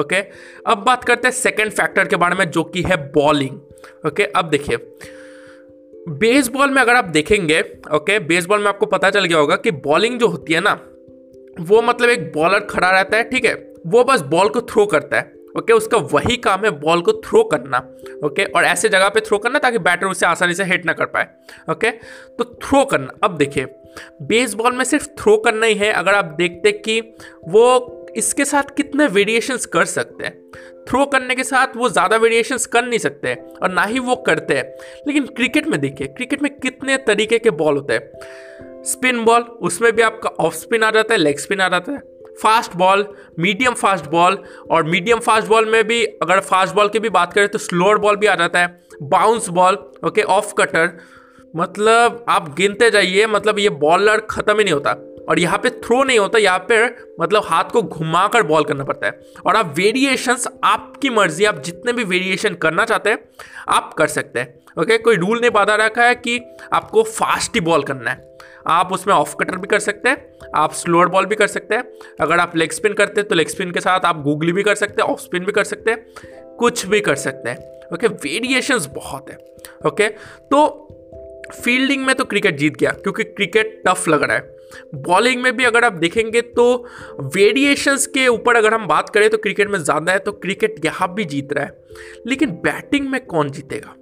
ओके 0.00 0.20
अब 0.66 0.84
बात 0.86 1.04
करते 1.04 1.28
हैं 1.28 1.34
सेकेंड 1.34 1.72
फैक्टर 1.72 2.08
के 2.08 2.16
बारे 2.16 2.36
में 2.36 2.50
जो 2.50 2.64
कि 2.64 2.82
है 2.82 2.96
बॉलिंग 3.12 4.06
ओके 4.06 4.24
अब 4.24 4.48
देखिए 4.50 4.76
बेसबॉल 6.08 6.70
में 6.70 6.82
अगर 6.82 6.94
आप 6.94 7.04
देखेंगे 7.04 7.60
ओके 7.94 8.18
बेसबॉल 8.18 8.60
में 8.60 8.66
आपको 8.66 8.86
पता 8.86 9.10
चल 9.10 9.24
गया 9.24 9.38
होगा 9.38 9.56
कि 9.56 9.70
बॉलिंग 9.70 10.18
जो 10.18 10.28
होती 10.28 10.52
है 10.52 10.60
ना 10.60 10.72
वो 11.60 11.82
मतलब 11.82 12.08
एक 12.08 12.32
बॉलर 12.32 12.60
खड़ा 12.60 12.90
रहता 12.90 13.16
है 13.16 13.30
ठीक 13.30 13.44
है? 13.44 13.74
वो 13.86 14.04
बस 14.04 14.20
बॉल 14.20 14.48
को 14.48 14.60
थ्रो 14.60 14.86
करता 14.86 15.16
है 15.16 15.22
ओके 15.22 15.60
okay, 15.60 15.72
उसका 15.72 15.96
वही 15.98 16.36
काम 16.36 16.60
है 16.64 16.70
बॉल 16.70 17.00
को 17.00 17.12
थ्रो 17.12 17.44
करना 17.44 17.78
ओके 18.24 18.44
okay, 18.44 18.56
और 18.56 18.64
ऐसे 18.64 18.88
जगह 18.88 19.08
पे 19.08 19.20
थ्रो 19.20 19.38
करना 19.38 19.58
ताकि 19.58 19.78
बैटर 19.78 20.06
उसे 20.06 20.26
आसानी 20.26 20.54
से 20.54 20.64
हिट 20.64 20.86
ना 20.86 20.92
कर 20.92 21.04
पाए 21.04 21.26
ओके 21.70 21.90
okay, 21.90 22.02
तो 22.38 22.44
थ्रो 22.44 22.84
करना 22.84 23.12
अब 23.22 23.36
देखिए 23.36 23.66
बेसबॉल 24.22 24.72
में 24.72 24.84
सिर्फ़ 24.84 25.06
थ्रो 25.06 25.36
करना 25.36 25.66
ही 25.66 25.74
है 25.74 25.92
अगर 25.92 26.14
आप 26.14 26.24
देखते 26.24 26.72
कि 26.72 27.00
वो 27.48 28.00
इसके 28.16 28.44
साथ 28.44 28.74
कितने 28.76 29.06
वेरिएशंस 29.08 29.66
कर 29.66 29.84
सकते 29.84 30.24
हैं? 30.24 30.32
थ्रो 30.88 31.04
करने 31.06 31.34
के 31.34 31.44
साथ 31.44 31.76
वो 31.76 31.88
ज़्यादा 31.88 32.16
वेरिएशंस 32.16 32.66
कर 32.66 32.84
नहीं 32.84 32.98
सकते 32.98 33.34
और 33.34 33.70
ना 33.70 33.82
ही 33.82 33.98
वो 33.98 34.16
करते 34.26 34.54
हैं। 34.54 34.64
लेकिन 35.06 35.26
क्रिकेट 35.26 35.66
में 35.66 35.80
देखिए 35.80 36.06
क्रिकेट 36.06 36.42
में 36.42 36.50
कितने 36.54 36.96
तरीके 37.06 37.38
के 37.38 37.50
बॉल 37.52 37.76
होते 37.76 37.92
हैं। 37.92 38.82
स्पिन 38.84 39.24
बॉल 39.24 39.42
उसमें 39.62 39.92
भी 39.92 40.02
आपका 40.02 40.30
ऑफ़ 40.40 40.54
स्पिन 40.54 40.82
आ 40.82 40.90
जाता 40.90 41.14
है 41.14 41.20
लेग 41.20 41.38
स्पिन 41.38 41.60
आ 41.60 41.68
जाता 41.68 41.92
है। 41.92 41.98
Fast 42.42 42.74
ball 42.76 43.06
medium 43.38 43.74
fast 43.74 44.06
ball 44.10 44.38
और 44.70 44.84
मीडियम 44.84 45.18
फास्ट 45.20 45.48
बॉल 45.48 45.70
में 45.70 45.82
भी 45.86 46.04
अगर 46.04 46.40
फास्ट 46.42 46.74
बॉल 46.74 46.88
की 46.88 46.98
भी 46.98 47.08
बात 47.10 47.32
करें 47.32 47.48
तो 47.48 47.58
स्लोअर 47.58 47.98
बॉल 47.98 48.16
भी 48.16 48.26
आ 48.26 48.34
जाता 48.34 48.58
है। 48.58 48.78
Bounce 49.02 49.48
ball 49.50 49.78
okay 50.06 50.22
off 50.22 50.52
cutter 50.54 50.90
मतलब 51.54 52.24
आप 52.28 52.54
गिनते 52.56 52.90
जाइए 52.90 53.26
मतलब 53.26 53.58
ये 53.58 53.68
बॉलर 53.80 54.20
ख़त्म 54.30 54.58
ही 54.58 54.64
नहीं 54.64 54.74
होता। 54.74 54.92
और 55.28 55.38
यहाँ 55.38 55.58
पे 55.58 55.70
थ्रो 55.70 56.02
नहीं 56.04 56.18
होता, 56.18 56.38
यहाँ 56.38 56.64
पे 56.68 56.84
मतलब 57.20 57.42
हाथ 57.44 57.64
को 57.64 57.82
घुमाकर 57.82 58.42
बॉल 58.42 58.64
करना 58.64 58.84
पड़ता 58.84 59.06
है। 59.06 59.20
और 59.46 59.56
आप 59.56 59.72
वेरिएशंस 59.76 60.46
आपकी 60.64 61.10
मर्ज़ी, 61.10 61.44
आप 61.44 61.62
जितने 61.62 61.92
भी 61.92 62.04
वेरिएशन 62.04 62.54
करना 62.56 62.84
चाहते 62.84 63.10
हैं, 63.10 63.18
आप 63.68 63.94
कर 63.94 64.06
सकते 64.08 64.40
हैं। 64.40 64.54
ओके 64.78 64.98
कोई 64.98 65.16
रूल 65.16 65.40
नहीं 65.40 65.50
बाधा 65.50 65.74
रखा 65.76 66.04
है 66.04 66.14
कि 66.14 66.40
आपको 66.72 67.02
फास्ट 67.02 67.54
ही 67.54 67.60
बॉल 67.60 67.82
करना 67.82 68.10
है। 68.10 68.32
आप 68.66 68.92
उसमें 68.92 69.14
ऑफ़ 69.14 69.34
कटर 69.36 69.56
भी 69.56 69.66
कर 69.66 69.78
सकते 69.78 70.08
हैं, 70.08 70.32
आप 70.56 70.72
स्लोअर 70.72 71.08
बॉल 71.08 71.26
भी 71.26 71.36
कर 71.36 71.46
सकते 71.46 71.74
हैं। 71.74 71.84
अगर 72.20 72.38
आप 72.38 72.56
लेग 72.56 72.72
स्पिन 72.72 72.92
करते 72.92 73.20
हैं 73.20 73.28
तो 73.28 73.34
लेग 73.34 73.48
स्पिन 73.48 73.70
के 73.70 73.80
साथ 73.80 74.04
आप 74.04 74.22
गूगली 74.22 74.52
भी 74.52 74.62
कर 74.62 74.74
सकते 74.74 75.02
हैं 75.02 75.08
ऑफ़ 75.08 75.20
स्पिन 75.20 75.44
भी 75.44 75.52
कर 75.52 75.64
सकते 75.64 75.90
हैं, 75.90 76.56
कुछ 76.58 76.84
भी 76.86 77.00
कर 77.00 77.14
सकते 77.16 77.50
हैं। 77.50 77.72
ओके 77.94 78.06
वेरिएशंस 78.06 78.86
बहुत 78.86 79.30
है। 79.30 79.36
ओके 79.86 80.08
तो 80.50 80.66
फील्डिंग 81.54 82.04
में 82.06 82.14
तो 82.16 82.24
क्रिकेट 82.24 82.56
जीत 82.56 82.76
गया, 82.76 82.90
क्योंकि 82.92 83.24
क्रिकेट 83.24 83.82
टफ 83.86 84.08
लग 84.08 84.22
रहा 84.22 84.36
है। 84.36 84.53
बॉलिंग 84.94 85.42
में 85.42 85.56
भी 85.56 85.64
अगर 85.64 85.84
आप 85.84 85.92
देखेंगे 85.94 86.40
तो 86.40 86.64
वेरिएशंस 87.34 88.06
के 88.06 88.26
ऊपर 88.28 88.56
अगर 88.56 88.74
हम 88.74 88.86
बात 88.86 89.10
करें 89.10 89.28
तो 89.30 89.38
क्रिकेट 89.38 89.70
में 89.70 89.78
ज़्यादा 89.78 90.12
है 90.12 90.18
तो 90.18 90.32
क्रिकेट 90.34 90.84
यहाँ 90.84 91.12
भी 91.14 91.24
जीत 91.24 91.52
रहा 91.52 91.64
है। 91.64 91.84
लेकिन 92.26 92.50
बैटिंग 92.64 93.08
में 93.08 93.20
कौन 93.26 93.50
जीतेगा? 93.50 93.94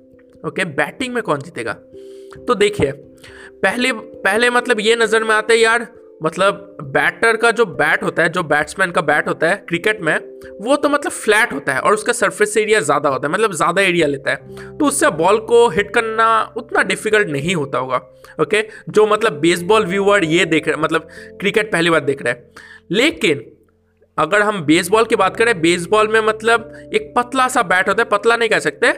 ओके 0.45 0.65
बैटिंग 0.65 1.15
में 1.15 1.23
कौन 1.23 1.41
जीतेगा? 1.41 1.73
तो 2.39 2.55
देखिए, 2.55 2.93
पहले 2.93 3.93
पहले 3.93 4.51
मतलब 4.51 4.81
ये 4.81 4.97
नज़र 4.97 5.25
में 5.25 5.35
आता 5.35 5.53
है 5.53 5.59
यार 5.61 5.87
मतलब 6.23 6.77
बैटर 6.85 7.37
का 7.37 7.51
जो 7.51 7.65
बैट 7.67 8.03
होता 8.03 8.23
है, 8.23 8.29
जो 8.29 8.43
बैट्समैन 8.43 8.91
का 8.91 9.01
बैट 9.01 9.29
होता 9.29 9.49
है 9.49 9.57
क्रिकेट 9.69 10.01
में, 10.01 10.17
वो 10.61 10.77
तो 10.77 10.89
मतलब 10.89 11.13
फ्लैट 11.13 11.53
होता 11.53 11.75
है 11.75 11.81
और 11.81 11.95
उसका 11.95 12.13
सरफेस 12.13 12.57
एरिया 12.57 12.81
ज़्यादा 12.81 13.09
होता 13.09 13.29
है 13.29 13.33
मतलब 13.33 13.53
ज़्यादा 13.53 13.83
एरिया 13.83 14.07
लेता 14.07 14.31
है। 14.31 14.77
तो 14.79 14.87
उससे 14.87 15.11
बॉल 15.13 15.39
को 15.47 15.69
हिट 15.69 15.95
करना 15.95 16.29
उतना 16.57 16.83
डिफ़िकल्ट 16.83 17.29
नहीं 17.29 17.55
होता 17.55 17.79
होगा 17.79 18.01
ओके 18.41 18.65
जो 18.89 19.07
मतलब 19.07 19.41
बेसबॉल 19.41 19.87
व्यूअर 19.87 20.25
ये 20.25 20.45
देख 20.47 20.69
रहे 20.69 20.83
मतलब 20.83 21.09
क्रिकेट 21.41 21.73
पहली 21.73 21.91
बार 21.91 22.01
देख 22.03 22.23
रहे 22.23 22.33
हैं। 22.33 22.51
लेकिन 22.91 23.45
अगर 24.19 24.43
हम 24.43 24.61
बेसबॉल 24.63 25.05
की 25.05 25.17
बात 25.17 25.37
करें 25.37 25.61
बेसबॉल 25.61 26.09
में 26.09 26.21
मतलब 26.21 26.73
एक 26.95 27.13
पतला 27.17 27.47
सा 27.49 27.63
बैट 27.63 27.89
होता 27.89 28.03
है 28.03 28.09
पतला 28.09 28.37
नहीं 28.37 28.49
कह 28.49 28.59
सकते 28.59 28.91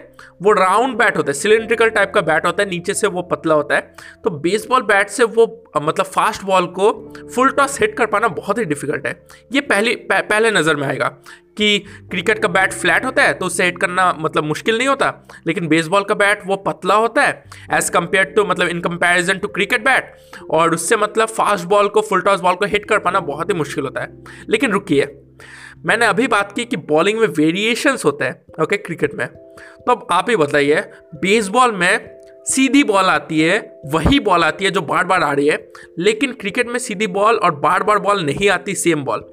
वो 0.43 0.53
राउंड 0.53 0.97
बैट 0.97 1.17
होता 1.17 1.31
है 1.31 1.35
सिलेंड्रिकल 1.35 1.91
टाइप 1.91 2.13
का 2.15 2.21
बैट 2.21 2.47
होता 2.47 2.63
है 2.63 2.69
नीचे 2.71 2.95
से 2.95 3.07
वो 3.07 3.23
पतला 3.23 3.55
होता 3.55 3.75
है। 3.75 3.81
तो 4.25 4.31
बेसबॉल 4.31 4.83
बैट 4.83 5.09
से 5.09 5.25
वो 5.25 5.47
मतलब 5.77 6.07
फास्ट 6.07 6.45
बॉल 6.45 6.67
को 6.79 6.91
फुल 7.35 7.51
टॉस 7.51 7.81
हिट 7.81 7.97
कर 7.97 8.07
पाना 8.07 8.29
बहुत 8.31 8.59
ही 8.59 8.65
डिफ़िकल्ट 8.65 9.07
है। 9.07 9.15
ये 9.53 9.61
पहली 9.63 9.95
पह, 9.95 10.21
पहले 10.21 10.51
नज़र 10.51 10.77
में 10.77 10.87
आएगा। 10.89 11.17
कि 11.57 11.79
क्रिकेट 12.11 12.39
का 12.39 12.49
बैट 12.49 12.73
फ्लैट 12.73 13.05
होता 13.05 13.23
है 13.23 13.33
तो 13.35 13.47
उससे 13.47 13.65
हिट 13.65 13.79
करना 13.79 14.13
मतलब 14.21 14.45
मुश्किल 14.45 14.79
नहीं 14.79 14.89
होता, 14.89 15.13
लेकिन 15.47 15.67
बेसबॉल 15.69 16.05
का 16.05 16.15
बैट 16.15 16.47
वो 16.47 16.57
पतला 16.67 16.95
होता 16.95 17.23
है 17.23 17.45
एज 17.73 17.91
कंपेयर 17.91 18.25
टू 18.27 18.45
मतलब 18.45 18.69
in 18.69 18.81
comparison 18.81 19.39
to 19.39 19.49
cricket 19.49 19.85
bat 19.85 20.15
और 20.51 20.75
उससे 20.75 20.97
मतलब 20.97 21.29
फास्ट 21.29 21.65
बॉल 21.65 21.89
को 21.89 22.01
फुल 22.01 22.21
टॉस 22.21 22.41
बॉल 22.41 22.55
को 22.55 22.65
हिट 22.67 22.85
कर 22.85 22.99
पाना 22.99 23.21
बहुत 23.23 23.51
ही 23.51 23.55
मुश्किल 23.55 23.85
होता 23.85 24.01
है। 24.01 24.25
लेकिन 24.49 24.73
रुकिए, 24.73 25.07
मैंने 25.87 26.07
अभी 26.07 26.27
बात 26.27 26.53
की 26.53 26.65
कि 26.65 26.77
बॉलिंग 26.77 27.19
में 27.19 27.27
वेरिएशंस 27.29 28.05
होते 28.05 28.25
हैं 28.25 28.63
ओके 28.63 28.77
क्रिकेट 28.77 29.15
में 29.15 29.27
तो 29.27 29.93
अब 29.93 30.07
आप 30.13 30.31
ही 30.31 30.37
बताइए 30.37 30.81
बेसबॉल 31.15 31.73
में 31.73 32.11
सीधी 32.47 32.83
बॉल 32.85 33.05
आती 33.05 33.41
है, 33.41 33.59
वही 33.87 34.19
बॉल 34.21 34.45
आती 34.45 34.65
है 34.65 34.71
जो 34.71 34.81
बार 34.83 35.05
बार 35.05 35.23
आ 35.23 35.33
रही 35.33 35.47
है, 35.49 35.57
लेकिन 35.99 36.33
क्रिकेट 36.33 36.69
में 36.69 36.79
सीधी 36.79 37.07
बॉल 37.07 37.37
और 37.37 37.55
बार 37.57 37.83
बार 37.83 37.99
बॉल 37.99 38.25
नहीं 38.25 38.49
आती 38.49 38.75
सेम 38.75 39.05
बॉल 39.05 39.25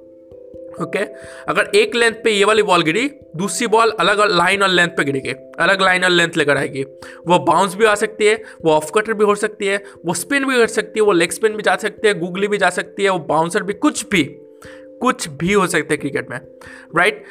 ओके? 0.82 1.00
अगर 1.48 1.72
एक 1.76 1.96
लेंथ 1.96 2.14
पे 2.24 2.32
ये 2.32 2.46
वाली 2.46 2.64
बॉल 2.64 2.84
गिरी, 2.84 3.08
दूसरी 3.36 3.68
बॉल 3.68 3.92
अलग 4.00 4.22
लाइन 4.32 4.64
और 4.64 4.70
लेंथ 4.70 4.90
पे 4.90 5.04
गिरेगी 5.04 5.34
अलग 5.60 5.82
लाइन 5.82 6.04
और 6.04 6.10
लेंथ 6.10 6.38
लेकर 6.38 6.58
आएगी 6.58 6.84
वो 7.28 7.40
बाउंस 7.40 7.76
भी 7.76 7.86
आ 7.86 7.96
सकती 7.96 8.26
है, 8.26 8.36
वो 8.66 8.72
ऑफ़ 8.72 8.92
कटर 8.96 9.14
भी 9.14 9.24
हो 9.24 9.36
सकती 9.36 9.68
है, 9.68 9.84
वो 10.06 10.14
स्पिन 10.14 10.46
भी 10.46 10.58
कर 10.58 10.68
सकती 10.68 11.00
है, 11.00 11.06
वो 11.06 11.12
लेग 11.12 11.32
स्पिन 11.32 11.56
भी 11.56 11.64
जा 11.64 11.76
सकती 11.76 12.08
है 12.08 12.14
गूगली 12.20 12.48
भी 12.48 12.58
जा 12.58 12.70
सकती 12.70 13.04
है, 13.04 13.10
वो 13.10 13.20
बाउंसर 13.20 13.64
भी, 13.64 13.74
कुछ 13.74 14.06
भी 14.10 14.24
कुछ 15.02 15.28
भी 15.30 15.54
हो 15.54 15.68
सकता 15.68 15.94
है 15.94 15.98
क्रिकेट 15.98 16.30
में 16.30 16.40
राइट 16.98 17.24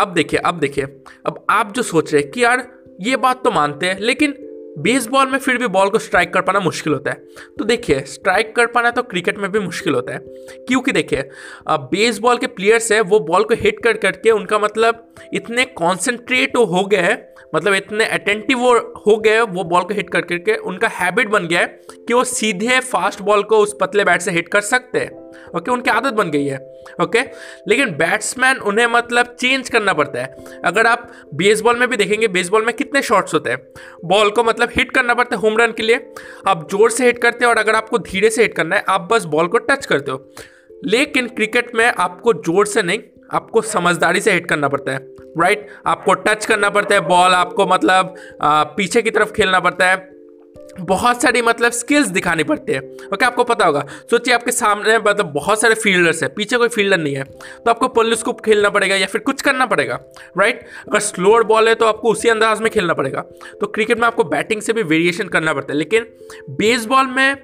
अब 0.00 0.12
देखिए 0.14 0.40
अब 0.40 0.58
देखिए, 0.58 0.84
अब 1.26 1.46
आप 1.50 1.72
जो 1.72 1.82
सोच 1.82 2.12
रहे 2.12 2.22
हैं 2.22 2.30
कि 2.30 2.44
यार, 2.44 2.66
ये 3.00 3.16
बात 3.16 3.42
तो 3.44 3.50
मानते 3.50 3.86
हैं, 3.86 3.98
लेकिन 4.00 4.34
बेसबॉल 4.82 5.30
में 5.30 5.38
फिर 5.38 5.58
भी 5.58 5.66
बॉल 5.66 5.88
को 5.88 5.98
स्ट्राइक 5.98 6.32
कर 6.32 6.40
पाना 6.40 6.60
मुश्किल 6.60 6.92
होता 6.92 7.10
है। 7.10 7.16
तो 7.58 7.64
देखिए, 7.64 8.00
स्ट्राइक 8.00 8.54
कर 8.56 8.66
पाना 8.66 8.90
तो 8.90 9.02
क्रिकेट 9.02 9.38
में 9.38 9.50
भी 9.52 9.58
मुश्किल 9.58 9.94
होता 9.94 10.12
है। 10.12 10.18
क्योंकि 10.66 10.92
देखिए 10.92 11.28
बेसबॉल 11.70 12.38
के 12.38 12.46
प्लेयर्स 12.46 12.92
है, 12.92 13.00
वो 13.00 13.20
बॉल 13.20 13.44
को 13.44 13.54
हिट 13.54 13.82
कर, 13.84 13.96
करके 13.96 14.30
उनका 14.30 14.58
मतलब 14.58 15.14
इतने 15.34 15.64
कॉन्सेंट्रेट 15.64 16.56
हो 16.56 16.84
गए 16.84 17.16
मतलब 17.54 17.74
इतने 17.74 18.04
अटेंटिव 18.04 18.58
हो 18.58 19.16
गए 19.16 19.40
वो 19.40 19.62
बॉल 19.64 19.82
को 19.82 19.94
हिट 19.94 20.10
कर, 20.10 20.20
करके 20.20 20.56
उनका 20.56 20.88
हैबिट 20.88 21.28
बन 21.28 21.46
गया 21.46 21.60
है 21.60 21.66
कि 21.98 22.14
वो 22.14 22.24
सीधे 22.24 22.80
फास्ट 22.80 23.22
बॉल 23.22 23.42
को 23.42 23.58
उस 23.58 23.76
पतले 23.80 24.04
बैट 24.04 24.20
से 24.20 24.30
हिट 24.30 24.48
कर 24.48 24.60
सकते 24.60 24.98
हैं। 24.98 25.27
ओके 25.56 25.70
उनकी 25.70 25.90
आदत 25.90 26.12
बन 26.14 26.30
गई 26.30 26.44
है 26.44 26.58
ओके? 27.00 27.20
लेकिन 27.68 27.90
बैट्समैन 27.96 28.56
उन्हें 28.62 28.86
मतलब 28.88 29.34
चेंज 29.40 29.68
करना 29.68 29.92
पड़ता 29.92 30.20
है। 30.20 30.60
अगर 30.64 30.86
आप 30.86 31.10
बेसबॉल 31.34 31.78
में 31.78 31.88
भी 31.88 31.96
देखेंगे 31.96 32.28
बेसबॉल 32.28 32.64
में 32.64 32.74
कितने 32.76 33.02
शॉट्स 33.02 33.34
होते 33.34 33.50
हैं? 33.50 33.58
बॉल 34.04 34.30
को 34.30 34.44
मतलब 34.44 34.68
हिट 34.72 34.90
करना 34.92 35.14
पड़ता 35.14 35.36
है 35.36 35.42
होम 35.42 35.58
रन 35.58 35.72
के 35.72 35.82
लिए। 35.82 36.12
आप 36.48 36.68
ज़ोर 36.70 36.90
से 36.90 37.06
हिट 37.06 37.18
करते 37.18 37.44
हैं 37.44 37.50
और 37.50 37.58
अगर 37.58 37.74
आपको 37.74 37.98
धीरे 38.00 38.30
से 38.30 38.42
हिट 38.42 38.54
करना 38.54 38.76
है 38.76 38.84
आप 38.88 39.08
बस 39.12 39.24
बॉल 39.26 39.46
को 39.46 39.58
टच 39.60 39.86
करते 39.86 40.10
हो। 40.10 40.26
लेकिन 40.84 41.28
क्रिकेट 41.28 41.74
में 41.74 41.86
आपको 41.88 42.32
ज़ोर 42.34 42.66
से 42.66 42.82
नहीं 42.82 42.98
आपको 43.34 43.60
समझदारी 43.62 44.20
से 44.20 44.32
हिट 44.32 44.46
करना 44.48 44.68
पड़ता 44.68 44.92
है 44.92 44.98
राइट 45.38 45.66
आपको 45.86 46.14
टच 46.16 46.46
करना 46.46 46.68
पड़ता 46.70 46.94
है 46.94 47.00
बॉल 47.00 47.34
आपको 47.34 47.66
मतलब 47.66 48.14
आ, 48.42 48.62
पीछे 48.64 49.02
की 49.02 49.10
तरफ़ 49.10 49.32
खेलना 49.32 49.60
पड़ता 49.60 49.86
है। 49.86 49.96
बहुत 50.80 51.22
सारी 51.22 51.42
मतलब 51.42 51.72
स्किल्स 51.72 52.08
दिखानी 52.08 52.44
पड़ती 52.44 52.72
है। 52.72 52.78
ओके 53.14 53.24
आपको 53.24 53.44
पता 53.44 53.66
होगा। 53.66 53.84
सोचिए, 54.10 54.34
आपके 54.34 54.52
सामने 54.52 54.98
मतलब 54.98 55.32
बहुत 55.32 55.60
सारे 55.60 55.74
फील्डर्स 55.74 56.22
है। 56.22 56.28
पीछे 56.28 56.56
कोई 56.56 56.68
फील्डर 56.68 56.98
नहीं 56.98 57.14
है। 57.14 57.24
तो 57.24 57.70
आपको 57.70 57.88
पोलिस्कोप 57.88 58.40
खेलना 58.40 58.70
पड़ेगा 58.70 58.96
या 58.96 59.06
फिर 59.06 59.20
कुछ 59.20 59.42
करना 59.42 59.66
पड़ेगा 59.66 60.00
राइट 60.38 60.64
अगर 60.88 60.98
स्लोअर 61.00 61.42
बॉल 61.42 61.68
है 61.68 61.74
तो 61.74 61.86
आपको 61.86 62.12
उसी 62.12 62.28
अंदाज 62.28 62.60
में 62.60 62.70
खेलना 62.70 62.94
पड़ेगा। 62.94 63.20
तो 63.60 63.66
क्रिकेट 63.66 64.00
में 64.00 64.06
आपको 64.06 64.24
बैटिंग 64.24 64.62
से 64.62 64.72
भी 64.72 64.82
वेरिएशन 64.82 65.28
करना 65.28 65.54
पड़ता 65.54 65.72
है। 65.72 65.78
लेकिन 65.78 66.06
बेसबॉल 66.50 67.06
में 67.06 67.36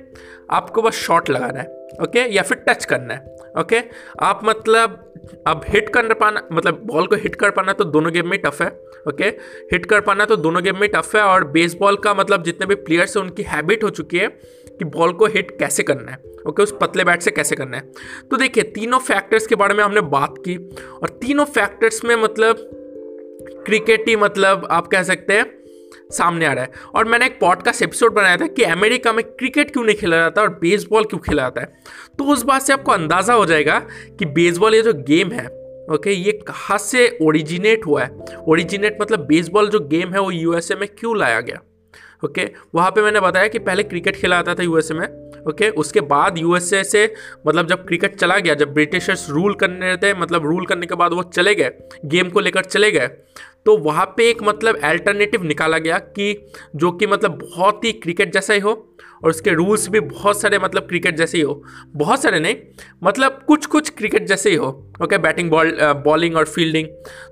आपको 0.50 0.82
बस 0.82 0.94
शॉट 0.96 1.30
लगाना 1.30 1.60
है। 1.60 1.83
ओके? 2.02 2.20
या 2.34 2.42
फिर 2.42 2.58
टच 2.68 2.84
करना 2.84 3.14
है, 3.14 3.36
ओके? 3.60 3.80
आप 4.20 4.40
मतलब 4.44 5.00
अब 5.46 5.60
हिट 5.68 5.88
कर 5.88 6.12
पाना 6.14 6.42
मतलब 6.52 6.80
बॉल 6.86 7.06
को 7.06 7.16
हिट 7.16 7.34
कर 7.34 7.50
पाना 7.50 7.72
तो 7.72 7.84
दोनों 7.84 8.12
गेम 8.12 8.28
में 8.30 8.38
टफ 8.38 8.60
है, 8.62 8.68
ओके? 9.08 9.24
हिट 9.72 9.86
कर 9.86 10.00
पाना 10.00 10.24
तो 10.24 10.36
दोनों 10.36 10.62
गेम 10.64 10.80
में 10.80 10.88
टफ 10.88 11.14
है 11.16 11.22
और 11.22 11.44
बेसबॉल 11.48 11.96
का 11.96 12.14
मतलब 12.14 12.42
जितने 12.42 12.66
भी 12.66 12.74
प्लेयर्स 12.74 13.16
हैं, 13.16 13.24
उनकी 13.24 13.42
हैबिट 13.44 13.84
हो 13.84 13.90
चुकी 13.90 14.18
है 14.18 14.28
कि 14.68 14.84
बॉल 14.86 15.12
को 15.12 15.26
हिट 15.26 15.50
कैसे 15.58 15.82
करना 15.82 16.12
है, 16.12 16.18
ओके? 16.48 16.62
उस 16.62 16.76
पतले 16.80 17.04
बैट 17.04 17.22
से 17.22 17.30
कैसे 17.30 17.56
करना 17.56 17.76
है। 17.76 17.82
तो 18.30 18.36
देखिए, 18.36 18.64
तीनों 18.64 18.98
फैक्टर्स 19.00 19.46
के 19.46 19.54
बारे 19.54 19.74
में 19.74 19.84
हमने 19.84 20.00
बात 20.12 20.34
की 20.38 20.56
और 20.92 21.18
तीनों 21.20 21.44
फैक्टर्स 21.44 22.04
में 22.04 22.16
मतलब 22.16 22.70
क्रिकेट 23.66 24.08
ही 24.08 24.16
मतलब 24.16 24.66
आप 24.70 24.86
कह 24.86 25.02
सकते 25.02 25.32
हैं 25.32 25.44
सामने 26.12 26.46
आ 26.46 26.52
रहा 26.52 26.64
है। 26.64 26.70
और 26.94 27.04
मैंने 27.04 27.26
एक 27.26 27.38
पॉडकास्ट 27.40 27.82
एपिसोड 27.82 28.14
बनाया 28.14 28.36
था 28.36 28.46
कि 28.46 28.62
अमेरिका 28.62 29.12
में 29.12 29.24
क्रिकेट 29.24 29.70
क्यों 29.70 29.84
नहीं 29.84 29.96
खेला 29.96 30.16
जाता 30.16 30.42
और 30.42 30.48
बेसबॉल 30.48 31.04
क्यों 31.04 31.20
खेला 31.20 31.42
जाता 31.42 31.60
है? 31.60 31.66
तो 32.18 32.24
उस 32.24 32.42
बात 32.42 32.62
से 32.62 32.72
आपको 32.72 32.92
अंदाज़ा 32.92 33.34
हो 33.34 33.46
जाएगा 33.46 33.78
कि 34.18 34.24
बेसबॉल 34.24 34.74
ये 34.74 34.82
जो 34.82 34.92
गेम 34.92 35.32
है 35.32 35.46
ओके 35.94 36.10
ये 36.10 36.32
कहाँ 36.32 36.78
से 36.78 37.18
ओरिजिनेट 37.22 37.86
हुआ 37.86 38.02
है? 38.02 38.10
ओरिजिनेट 38.48 38.98
मतलब 39.02 39.26
बेसबॉल 39.26 39.68
जो 39.68 39.80
गेम 39.80 40.12
है 40.12 40.20
वो 40.20 40.30
यूएसए 40.30 40.74
में 40.74 40.88
क्यों 40.88 41.18
लाया 41.18 41.40
गया? 41.40 41.60
ओके 42.24 42.50
वहाँ 42.74 42.90
पे 42.90 43.02
मैंने 43.02 43.20
बताया 43.20 43.48
कि 43.48 43.58
पहले 43.58 43.82
क्रिकेट 43.82 44.16
खेला 44.16 44.36
जाता 44.36 44.54
था 44.54 44.62
यूएसए 44.62 44.94
में 44.94 45.06
ओके 45.48 45.68
उसके 45.68 46.00
बाद 46.00 46.38
यूएसए 46.38 46.84
से 46.84 47.14
मतलब 47.46 47.66
जब 47.66 47.86
क्रिकेट 47.86 48.16
चला 48.16 48.38
गया, 48.38 48.54
जब 48.54 48.74
ब्रिटिशर्स 48.74 49.30
रूल 49.30 49.54
करने 49.54 49.96
थे 49.96 50.14
मतलब 50.14 50.46
रूल 50.46 50.66
करने 50.66 50.86
के 50.86 50.94
बाद 50.94 51.12
वो 51.12 51.22
चले 51.22 51.54
गए 51.54 51.70
गेम 52.04 52.30
को 52.30 52.40
लेकर 52.40 52.64
चले 52.64 52.90
गए 52.90 53.10
तो 53.66 53.76
वहाँ 53.76 54.04
पे 54.16 54.28
एक 54.30 54.42
मतलब 54.42 54.78
अल्टरनेटिव 54.84 55.44
निकाला 55.44 55.78
गया 55.78 55.98
कि 55.98 56.34
जो 56.76 56.90
कि 56.92 57.06
मतलब 57.06 57.38
बहुत 57.42 57.84
ही 57.84 57.92
क्रिकेट 57.92 58.32
जैसा 58.32 58.54
ही 58.54 58.60
हो 58.60 58.72
और 59.24 59.30
उसके 59.30 59.50
रूल्स 59.50 59.88
भी 59.88 60.00
बहुत 60.00 60.40
सारे 60.40 60.58
मतलब 60.58 60.82
क्रिकेट 60.82 61.16
जैसे 61.16 61.38
ही 61.38 61.44
हो। 61.44 61.62
बहुत 61.96 62.22
सारे 62.22 62.40
नहीं 62.40 62.56
मतलब 63.04 63.40
कुछ 63.48 63.66
कुछ 63.66 63.88
क्रिकेट 63.90 64.26
जैसे 64.26 64.50
ही 64.50 64.56
हो। 64.56 64.68
ओके 65.02 65.18
बैटिंग 65.18 65.50
बॉल 65.50 65.72
बॉलिंग 66.04 66.36
और 66.36 66.44
फील्डिंग 66.44 66.88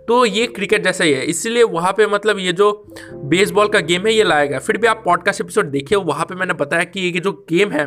तो 0.09 0.25
ये 0.27 0.47
क्रिकेट 0.47 0.85
जैसा 0.85 1.05
ही 1.05 1.13
है। 1.13 1.25
इसलिए 1.25 1.63
वहाँ 1.65 1.93
पे 1.93 2.07
मतलब 2.07 2.39
ये 2.39 2.53
जो 2.53 2.71
बेसबॉल 3.15 3.69
का 3.69 3.81
गेम 3.81 4.07
है, 4.07 4.15
ये 4.15 4.25
लाया 4.25 4.45
गया। 4.45 4.59
फिर 4.59 4.77
भी 4.77 4.87
आप 4.87 5.03
पॉडकास्ट 5.05 5.41
एपिसोड 5.41 5.71
देखिए, 5.71 5.99
वहाँ 5.99 6.25
पे 6.25 6.35
मैंने 6.35 6.55
बताया 6.55 6.85
कि 6.85 7.01
ये 7.01 7.21
जो 7.21 7.33
गेम 7.51 7.71
है, 7.71 7.85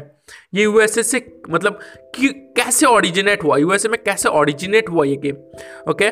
ये 0.54 0.64
यूएसए 0.64 1.04
से 1.04 1.26
मतलब 1.50 1.80
कि, 2.16 2.28
कैसे 2.58 2.86
ऑरिजिनेट 2.86 3.44
हुआ? 3.44 3.58
यूएसए 3.58 3.90
में 3.90 3.98
कैसे 4.04 4.30
ऑरिजिनेट 4.30 4.90
हुआ 4.90 5.06
ये 5.06 5.16
गेम 5.16 5.36
ओके 5.92 6.10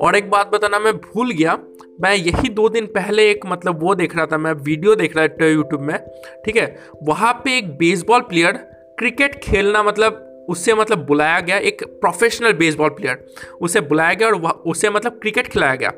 और 0.00 0.16
एक 0.16 0.30
बात 0.30 0.50
बताना, 0.52 0.78
मैं 0.78 0.96
भूल 0.96 1.30
गया। 1.30 1.58
मैं 2.02 2.14
यही 2.14 2.48
दो 2.48 2.68
दिन 2.68 2.86
पहले 2.86 3.30
एक 3.30 3.40
मतलब 3.46 3.82
वो 3.82 3.94
देख 3.94 4.16
रहा 4.16 4.26
था, 4.26 4.38
मैं 4.38 4.52
वीडियो 4.52 4.94
देख 4.94 5.16
रहा 5.16 5.28
था 5.28 5.46
यूट्यूब 5.46 5.80
में, 5.80 5.98
ठीक 6.44 6.56
है? 6.56 6.76
वहाँ 7.02 7.32
पे 7.44 7.56
एक 7.58 7.76
बेसबॉल 7.78 8.20
प्लेयर 8.20 8.52
क्रिकेट 8.98 9.34
खेलना 9.42 9.82
मतलब 9.82 10.26
उससे 10.50 10.74
मतलब 10.74 11.04
बुलाया 11.06 11.40
गया, 11.40 11.56
एक 11.56 11.82
प्रोफेशनल 12.00 12.52
बेसबॉल 12.52 12.88
प्लेयर 12.90 13.26
उसे 13.60 13.80
बुलाया 13.80 14.14
गया 14.14 14.28
और 14.28 14.62
उसे 14.66 14.90
मतलब 14.90 15.18
क्रिकेट 15.22 15.48
खिलाया 15.48 15.74
गया 15.74 15.92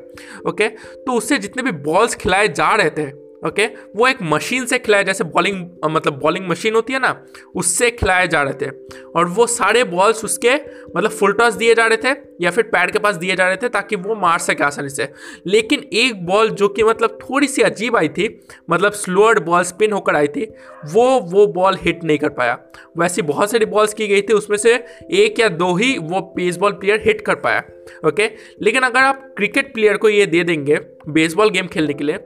ओके 0.49 0.67
तो 0.67 1.13
उससे 1.13 1.37
जितने 1.37 1.63
भी 1.63 1.71
बॉल्स 1.83 2.15
खिलाए 2.15 2.47
जा 2.47 2.75
रहे 2.75 2.89
थे 2.89 3.05
ओके? 3.45 3.65
वो 3.95 4.07
एक 4.07 4.17
मशीन 4.23 4.65
से 4.65 4.79
खिलाया, 4.79 5.03
जैसे 5.03 5.23
बॉलिंग 5.23 5.69
मतलब 5.85 6.19
बॉलिंग 6.19 6.47
मशीन 6.49 6.75
होती 6.75 6.93
है 6.93 6.99
ना, 6.99 7.25
उससे 7.55 7.89
खिलाए 7.91 8.27
जा 8.27 8.41
रहे 8.41 8.53
थे। 8.61 8.69
और 9.15 9.25
वो 9.25 9.47
सारे 9.47 9.83
बॉल्स 9.83 10.23
उसके 10.25 10.53
मतलब 10.97 11.09
फुल 11.09 11.33
टॉस 11.33 11.53
दिए 11.53 11.75
जा 11.75 11.85
रहे 11.85 11.97
थे, 11.97 12.17
या 12.41 12.51
फिर 12.51 12.63
पैड 12.63 12.91
के 12.91 12.99
पास 12.99 13.15
दिए 13.15 13.35
जा 13.35 13.47
रहे 13.47 13.55
थे, 13.55 13.69
ताकि 13.69 13.95
वो 13.95 14.15
मार 14.15 14.39
सके 14.39 14.63
आसानी 14.63 14.89
से। 14.89 15.11
लेकिन 15.47 15.83
एक 15.93 16.25
बॉल 16.25 16.49
जो 16.49 16.67
कि 16.67 16.83
मतलब 16.83 17.17
थोड़ी 17.21 17.47
सी 17.47 17.61
अजीब 17.61 17.95
आई 17.97 18.07
थी 18.09 18.27
मतलब 18.69 18.91
स्लोअर 18.93 19.39
बॉल 19.39 19.63
स्पिन 19.63 19.91
होकर 19.91 20.15
आई 20.15 20.27
थी, 20.27 20.47
वो 20.85 21.19
वो 21.23 21.47
बॉल 21.47 21.77
हिट 21.81 22.03
नहीं 22.03 22.17
कर 22.17 22.29
पाया। 22.29 22.57
वैसी 22.97 23.21
बहुत 23.21 23.51
सारी 23.51 23.65
बॉल्स 23.65 23.93
की 23.93 24.07
गई 24.07 24.21
थी, 24.21 24.33
उसमें 24.33 24.57
से 24.57 24.73
एक 25.11 25.39
या 25.39 25.49
दो 25.49 25.73
ही 25.75 25.97
वो 25.97 26.21
बेसबॉल 26.35 26.71
प्लेयर 26.71 27.01
हिट 27.05 27.21
कर 27.21 27.35
पाया, 27.35 27.63
ओके? 28.07 28.29
लेकिन 28.61 28.83
अगर 28.83 28.99
आप 28.99 29.33
क्रिकेट 29.37 29.73
प्लेयर 29.73 29.97
को 29.97 30.09
ये 30.09 30.25
दे 30.25 30.43
देंगे 30.43 30.79
बेसबॉल 31.07 31.49
गेम 31.49 31.67
खेलने 31.67 31.93
के 31.93 32.03
लिए 32.03 32.17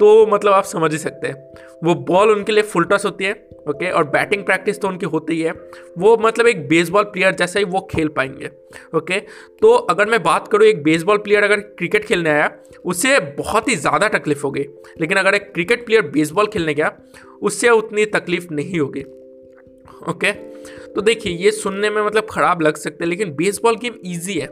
तो 0.00 0.26
मतलब 0.26 0.52
आप 0.52 0.64
समझ 0.66 0.90
ही 0.92 0.98
सकते 0.98 1.26
हैं। 1.26 1.34
वो 1.84 1.94
बॉल 2.06 2.30
उनके 2.30 2.52
लिए 2.52 2.62
फुल 2.64 2.84
टॉस 2.84 3.04
होती 3.04 3.24
है 3.24 3.32
ओके 3.68 3.90
और 3.90 4.04
बैटिंग 4.06 4.44
प्रैक्टिस 4.44 4.80
तो 4.80 4.88
उनकी 4.88 5.06
होती 5.06 5.34
ही 5.34 5.40
है। 5.40 5.52
वो 5.98 6.16
मतलब 6.18 6.46
एक 6.46 6.66
बेसबॉल 6.68 7.04
प्लेयर 7.06 7.34
जैसा 7.34 7.58
ही 7.58 7.64
वो 7.66 7.80
खेल 7.90 8.08
पाएँगे 8.08 8.50
ओके 8.96 9.18
तो 9.62 9.72
अगर 9.72 10.08
मैं 10.08 10.22
बात 10.22 10.48
करूँ, 10.48 10.66
एक 10.66 10.82
बेसबॉल 10.82 11.18
प्लेयर 11.18 11.44
अगर 11.44 11.60
क्रिकेट 11.78 12.04
खेलने 12.04 12.30
आया 12.30 12.50
उससे 12.84 13.18
बहुत 13.38 13.68
ही 13.68 13.76
ज़्यादा 13.76 14.08
तकलीफ़ 14.08 14.42
होगी। 14.42 14.64
लेकिन 15.00 15.18
अगर 15.18 15.34
एक 15.34 15.52
क्रिकेट 15.54 15.84
प्लेयर 15.86 16.02
बेसबॉल 16.08 16.46
खेलने 16.46 16.74
गया, 16.74 16.92
उससे 17.42 17.70
उतनी 17.70 18.04
तकलीफ़ 18.08 18.52
नहीं 18.52 18.78
होगी 18.78 19.02
ओके 20.04 20.32
तो 20.88 21.00
देखिए, 21.02 21.32
ये 21.34 21.50
सुनने 21.52 21.90
में 21.90 22.02
मतलब 22.02 22.26
ख़राब 22.30 22.62
लग 22.62 22.76
सकते 22.76 23.04
हैं, 23.04 23.08
लेकिन 23.08 23.34
बेसबॉल 23.34 23.76
गेम 23.76 23.94
ईजी 24.06 24.34
है 24.34 24.46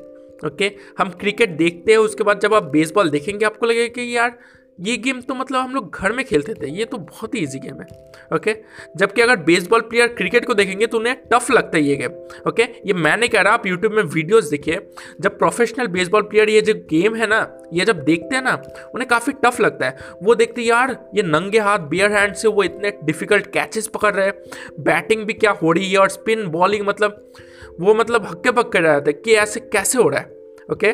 ओके 0.46 0.70
हम 0.98 1.10
क्रिकेट 1.10 1.50
देखते 1.52 1.92
हैं, 1.92 1.98
उसके 2.00 2.24
बाद 2.24 2.40
जब 2.40 2.54
आप 2.54 2.62
बेसबॉल 2.70 3.10
देखेंगे, 3.10 3.44
आपको 3.46 3.66
लगेगा 3.66 3.92
कि 3.94 4.16
यार 4.16 4.38
ये 4.78 4.96
गेम 4.96 5.20
तो 5.20 5.34
मतलब 5.34 5.58
हम 5.58 5.74
लोग 5.74 5.96
घर 5.96 6.12
में 6.12 6.24
खेलते 6.24 6.54
थे, 6.54 6.68
ये 6.68 6.84
तो 6.84 6.98
बहुत 6.98 7.34
ही 7.34 7.40
ईजी 7.40 7.58
गेम 7.58 7.80
है 7.80 7.86
ओके 8.34 8.54
जबकि 8.98 9.22
अगर 9.22 9.36
बेसबॉल 9.44 9.80
प्लेयर 9.80 10.08
क्रिकेट 10.10 10.44
को 10.46 10.54
देखेंगे 10.54 10.86
तो 10.86 10.98
उन्हें 10.98 11.16
टफ 11.32 11.50
लगता 11.50 11.76
है 11.78 11.82
ये 11.84 11.96
गेम 11.96 12.12
ओके 12.48 12.62
ये 12.86 12.92
मैं 12.94 13.16
नहीं 13.16 13.28
कह 13.30 13.40
रहा, 13.40 13.52
आप 13.54 13.66
यूट्यूब 13.66 13.92
में 13.92 14.02
वीडियोस 14.04 14.48
देखिए, 14.50 14.78
जब 15.20 15.38
प्रोफेशनल 15.38 15.86
बेसबॉल 15.88 16.22
प्लेयर 16.22 16.50
ये 16.50 16.60
जो 16.60 16.74
गेम 16.90 17.14
है 17.14 17.26
ना, 17.26 17.46
ये 17.72 17.84
जब 17.84 18.02
देखते 18.04 18.36
हैं 18.36 18.42
ना, 18.42 18.54
उन्हें 18.94 19.08
काफ़ी 19.08 19.32
टफ 19.44 19.60
लगता 19.60 19.86
है। 19.86 20.16
वो 20.22 20.34
देखते 20.34 20.62
यार, 20.62 20.96
ये 21.14 21.22
नंगे 21.22 21.58
हाथ 21.60 21.78
बियर 21.88 22.12
हैंड 22.12 22.34
से 22.34 22.48
वो 22.48 22.62
इतने 22.64 22.92
डिफ़िकल्ट 23.04 23.46
कैचेस 23.52 23.86
पकड़ 23.94 24.14
रहे 24.14 24.26
हैं 24.26 24.82
बैटिंग 24.84 25.24
भी 25.26 25.32
क्या 25.34 25.50
हो 25.62 25.72
रही 25.72 25.90
है 25.92 25.98
और 25.98 26.08
स्पिन 26.10 26.46
बॉलिंग 26.50 26.86
मतलब 26.88 27.32
वो 27.80 27.94
मतलब 27.94 28.26
हक्के 28.26 28.50
पक्के 28.52 28.80
रहे 28.80 29.00
थे 29.00 29.12
कि 29.14 29.34
ऐसे 29.36 29.60
कैसे 29.62 29.98
हो 29.98 30.08
रहा 30.08 30.20
है 30.20 30.32
ओके 30.72 30.92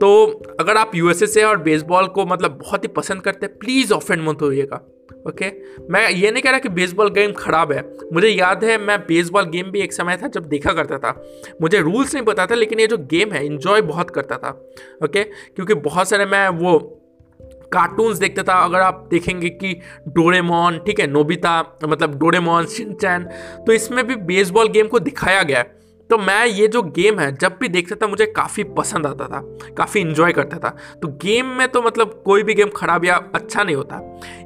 तो 0.00 0.26
अगर 0.60 0.76
आप 0.76 0.94
यूएसए 0.94 1.26
से 1.26 1.42
और 1.44 1.56
बेसबॉल 1.58 2.06
को 2.08 2.26
मतलब 2.26 2.58
बहुत 2.58 2.84
ही 2.84 2.88
पसंद 2.88 3.22
करते 3.22 3.46
हैं 3.46 3.56
प्लीज़ 3.58 3.92
ऑफेंड 3.92 4.22
मत 4.22 4.42
होइएगा 4.42 4.80
ओके 5.26 5.46
मैं 5.90 6.08
ये 6.10 6.30
नहीं 6.30 6.42
कह 6.42 6.50
रहा 6.50 6.58
कि 6.58 6.68
बेसबॉल 6.68 7.08
गेम 7.10 7.32
ख़राब 7.34 7.72
है। 7.72 7.82
मुझे 8.12 8.28
याद 8.28 8.64
है, 8.64 8.76
मैं 8.78 8.98
बेसबॉल 9.00 9.44
गेम 9.44 9.70
भी 9.70 9.80
एक 9.80 9.92
समय 9.92 10.16
था 10.16 10.28
जब 10.28 10.44
देखा 10.48 10.72
करता 10.72 10.98
था। 10.98 11.14
मुझे 11.62 11.80
रूल्स 11.80 12.14
नहीं 12.14 12.24
पता 12.24 12.46
था, 12.46 12.54
लेकिन 12.54 12.80
ये 12.80 12.86
जो 12.86 12.98
गेम 13.10 13.32
है 13.32 13.44
इन्जॉय 13.46 13.80
बहुत 13.82 14.10
करता 14.10 14.36
था 14.36 14.50
ओके 15.04 15.24
क्योंकि 15.24 15.74
बहुत 15.74 16.08
सारे 16.08 16.26
मैं 16.26 16.48
वो 16.50 16.78
कार्टून्स 17.72 18.18
देखता 18.18 18.42
था। 18.42 18.54
अगर 18.64 18.80
आप 18.80 19.06
देखेंगे 19.10 19.48
कि 19.50 19.74
डोरेमोन 20.08 20.78
ठीक 20.78 21.00
है 21.00 21.06
नोबिता 21.06 21.60
मतलब 21.84 22.18
डोरेमोन 22.18 22.66
शिनचैन 22.66 23.24
तो 23.66 23.72
इसमें 23.72 24.06
भी 24.06 24.16
बेसबॉल 24.26 24.68
गेम 24.68 24.86
को 24.86 24.98
दिखाया 25.00 25.42
गया 25.42 25.58
है। 25.58 25.74
तो 26.10 26.18
मैं 26.18 26.46
ये 26.46 26.66
जो 26.68 26.82
गेम 26.82 27.18
है, 27.18 27.30
जब 27.32 27.56
भी 27.60 27.68
देखता 27.68 27.96
था 27.96 28.06
मुझे 28.06 28.26
काफ़ी 28.26 28.62
पसंद 28.76 29.06
आता 29.06 29.26
था, 29.26 29.40
काफ़ी 29.76 30.00
इन्जॉय 30.00 30.32
करता 30.32 30.58
था। 30.58 30.68
तो 31.02 31.08
गेम 31.22 31.46
में 31.48 31.66
तो 31.68 31.82
मतलब 31.82 32.22
कोई 32.26 32.42
भी 32.42 32.54
गेम 32.54 32.68
खराब 32.76 33.04
या 33.04 33.16
अच्छा 33.34 33.62
नहीं 33.62 33.76
होता। 33.76 34.00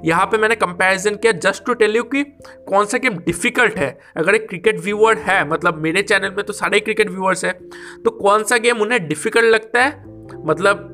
यहाँ 0.05 0.27
पे 0.27 0.39
मैंने 0.39 0.55
कंपैरिजन 0.55 1.17
किया 1.17 1.33
जस्ट 1.33 1.65
टू 1.67 1.75
टेल 1.75 1.97
यू 1.97 2.03
कि 2.05 2.23
कौन 2.69 2.87
सा 2.87 2.99
गेम 2.99 3.19
डिफ़िकल्ट 3.19 3.79
है। 3.79 3.91
अगर 4.17 4.35
एक 4.35 4.49
क्रिकेट 4.49 4.81
व्यूअर 4.81 5.19
है 5.19 5.49
मतलब 5.49 5.83
मेरे 5.83 6.03
चैनल 6.03 6.35
में 6.37 6.45
तो 6.47 6.53
सारे 6.53 6.81
क्रिकेट 6.81 7.11
व्यूअर्स 7.11 7.45
हैं 7.45 7.55
तो 8.03 8.11
कौन 8.13 8.45
सा 8.45 8.59
गेम 8.59 8.81
उन्हें 8.81 9.07
डिफ़िकल्ट 9.09 9.55
लगता 9.55 9.83
है? 9.83 9.91
मतलब 10.47 10.87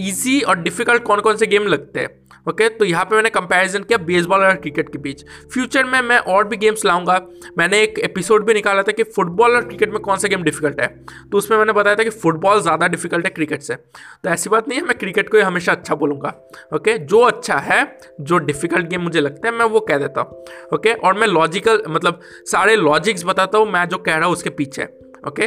ईजी 0.00 0.40
और 0.40 0.56
डिफ़िकल्ट 0.58 1.02
कौन 1.02 1.20
कौन 1.20 1.36
से 1.36 1.46
गेम 1.46 1.66
लगते 1.66 2.00
हैं? 2.00 2.08
ओके 2.46 2.68
तो 2.68 2.84
यहाँ 2.84 3.04
पे 3.04 3.14
मैंने 3.14 3.30
कंपैरिजन 3.30 3.82
किया 3.82 3.98
बेसबॉल 4.00 4.40
और 4.40 4.54
क्रिकेट 4.54 4.88
के 4.88 4.98
बीच। 4.98 5.24
फ्यूचर 5.52 5.84
में 5.84 6.00
मैं 6.00 6.18
और 6.18 6.48
भी 6.48 6.56
गेम्स 6.56 6.84
लाऊँगा। 6.84 7.18
मैंने 7.58 7.82
एक 7.82 7.98
एपिसोड 7.98 8.44
भी 8.46 8.54
निकाला 8.54 8.82
था 8.82 8.92
कि 8.92 9.02
फुटबॉल 9.04 9.54
और 9.54 9.64
क्रिकेट 9.64 9.90
में 9.90 9.98
कौन 10.00 10.16
सा 10.16 10.28
गेम 10.28 10.42
डिफ़िकल्ट 10.42 10.80
है। 10.80 10.86
तो 11.32 11.38
उसमें 11.38 11.56
मैंने 11.58 11.72
बताया 11.72 11.96
था 11.96 12.02
कि 12.02 12.10
फुटबॉल 12.10 12.60
ज़्यादा 12.62 12.86
डिफ़िकल्ट 12.86 13.24
है 13.24 13.30
क्रिकेट 13.30 13.62
से। 13.62 13.74
तो 13.74 14.30
ऐसी 14.30 14.50
बात 14.50 14.68
नहीं 14.68 14.78
है, 14.78 14.84
मैं 14.86 14.98
क्रिकेट 14.98 15.28
को 15.28 15.42
हमेशा 15.44 15.72
अच्छा 15.72 15.94
बोलूँगा। 15.94 16.34
ओके 16.74 16.98
जो 16.98 17.20
अच्छा 17.20 17.56
है, 17.56 17.98
जो 18.20 18.38
डिफ़िकल्ट 18.38 18.88
गेम 18.88 19.02
मुझे 19.02 19.20
लगता 19.20 19.48
है, 19.48 19.54
मैं 19.54 19.66
वो 19.66 19.80
कह 19.80 19.98
देता 19.98 20.20
हूँ। 20.20 20.44
ओके 20.74 20.92
और 20.94 21.14
मैं 21.14 21.26
लॉजिकल 21.26 21.82
मतलब 21.88 22.20
सारे 22.46 22.76
लॉजिक्स 22.76 23.24
बताता 23.24 23.58
हूँ, 23.58 23.66
मैं 23.66 23.88
जो 23.88 23.98
कह 23.98 24.16
रहा 24.16 24.24
हूँ 24.24 24.32
उसके 24.32 24.50
पीछे। 24.50 24.88
ओके? 25.26 25.46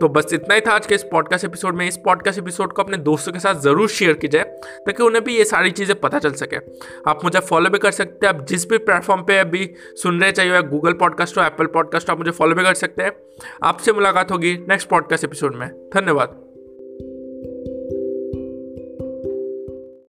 तो 0.00 0.08
बस 0.08 0.32
इतना 0.32 0.54
ही 0.54 0.60
था 0.60 0.72
आज 0.72 0.86
के 0.86 0.94
इस 0.94 1.02
पॉडकास्ट 1.02 1.44
एपिसोड 1.44 1.74
में। 1.74 1.86
इस 1.88 1.96
पॉडकास्ट 1.96 2.38
एपिसोड 2.38 2.72
को 2.72 2.82
अपने 2.82 2.96
दोस्तों 2.96 3.32
के 3.32 3.38
साथ 3.38 3.60
ज़रूर 3.60 3.88
शेयर 3.88 4.12
कीजिए, 4.14 4.42
ताकि 4.42 5.02
उन्हें 5.02 5.24
भी 5.24 5.36
ये 5.36 5.44
सारी 5.44 5.70
चीज़ें 5.70 6.00
पता 6.00 6.18
चल 6.18 6.32
सके। 6.32 6.56
आप 7.10 7.24
मुझे 7.24 7.40
फॉलो 7.40 7.70
भी 7.70 7.78
कर 7.78 7.90
सकते 7.90 8.26
हैं। 8.26 8.34
आप 8.34 8.44
जिस 8.46 8.68
भी 8.68 8.78
प्लेटफॉर्म 8.78 9.22
पे 9.22 9.38
अभी 9.38 9.70
सुन 10.02 10.20
रहे 10.20 10.32
चाहिए 10.32 10.62
गूगल 10.62 10.92
पॉडकास्ट 10.92 11.38
हो 11.38 11.42
एप्पल 11.42 11.66
पॉडकास्ट 11.66 12.08
हो 12.08 12.12
आप 12.12 12.18
मुझे 12.18 12.30
फॉलो 12.30 12.54
भी 12.54 12.64
कर 12.64 12.74
सकते 12.74 13.02
हैं। 13.02 13.12
आपसे 13.62 13.92
मुलाकात 13.92 14.32
होगी 14.32 14.56
नेक्स्ट 14.68 14.88
पॉडकास्ट 14.88 15.24
एपिसोड 15.24 15.56
में। 15.56 15.68
धन्यवाद। 15.94 16.47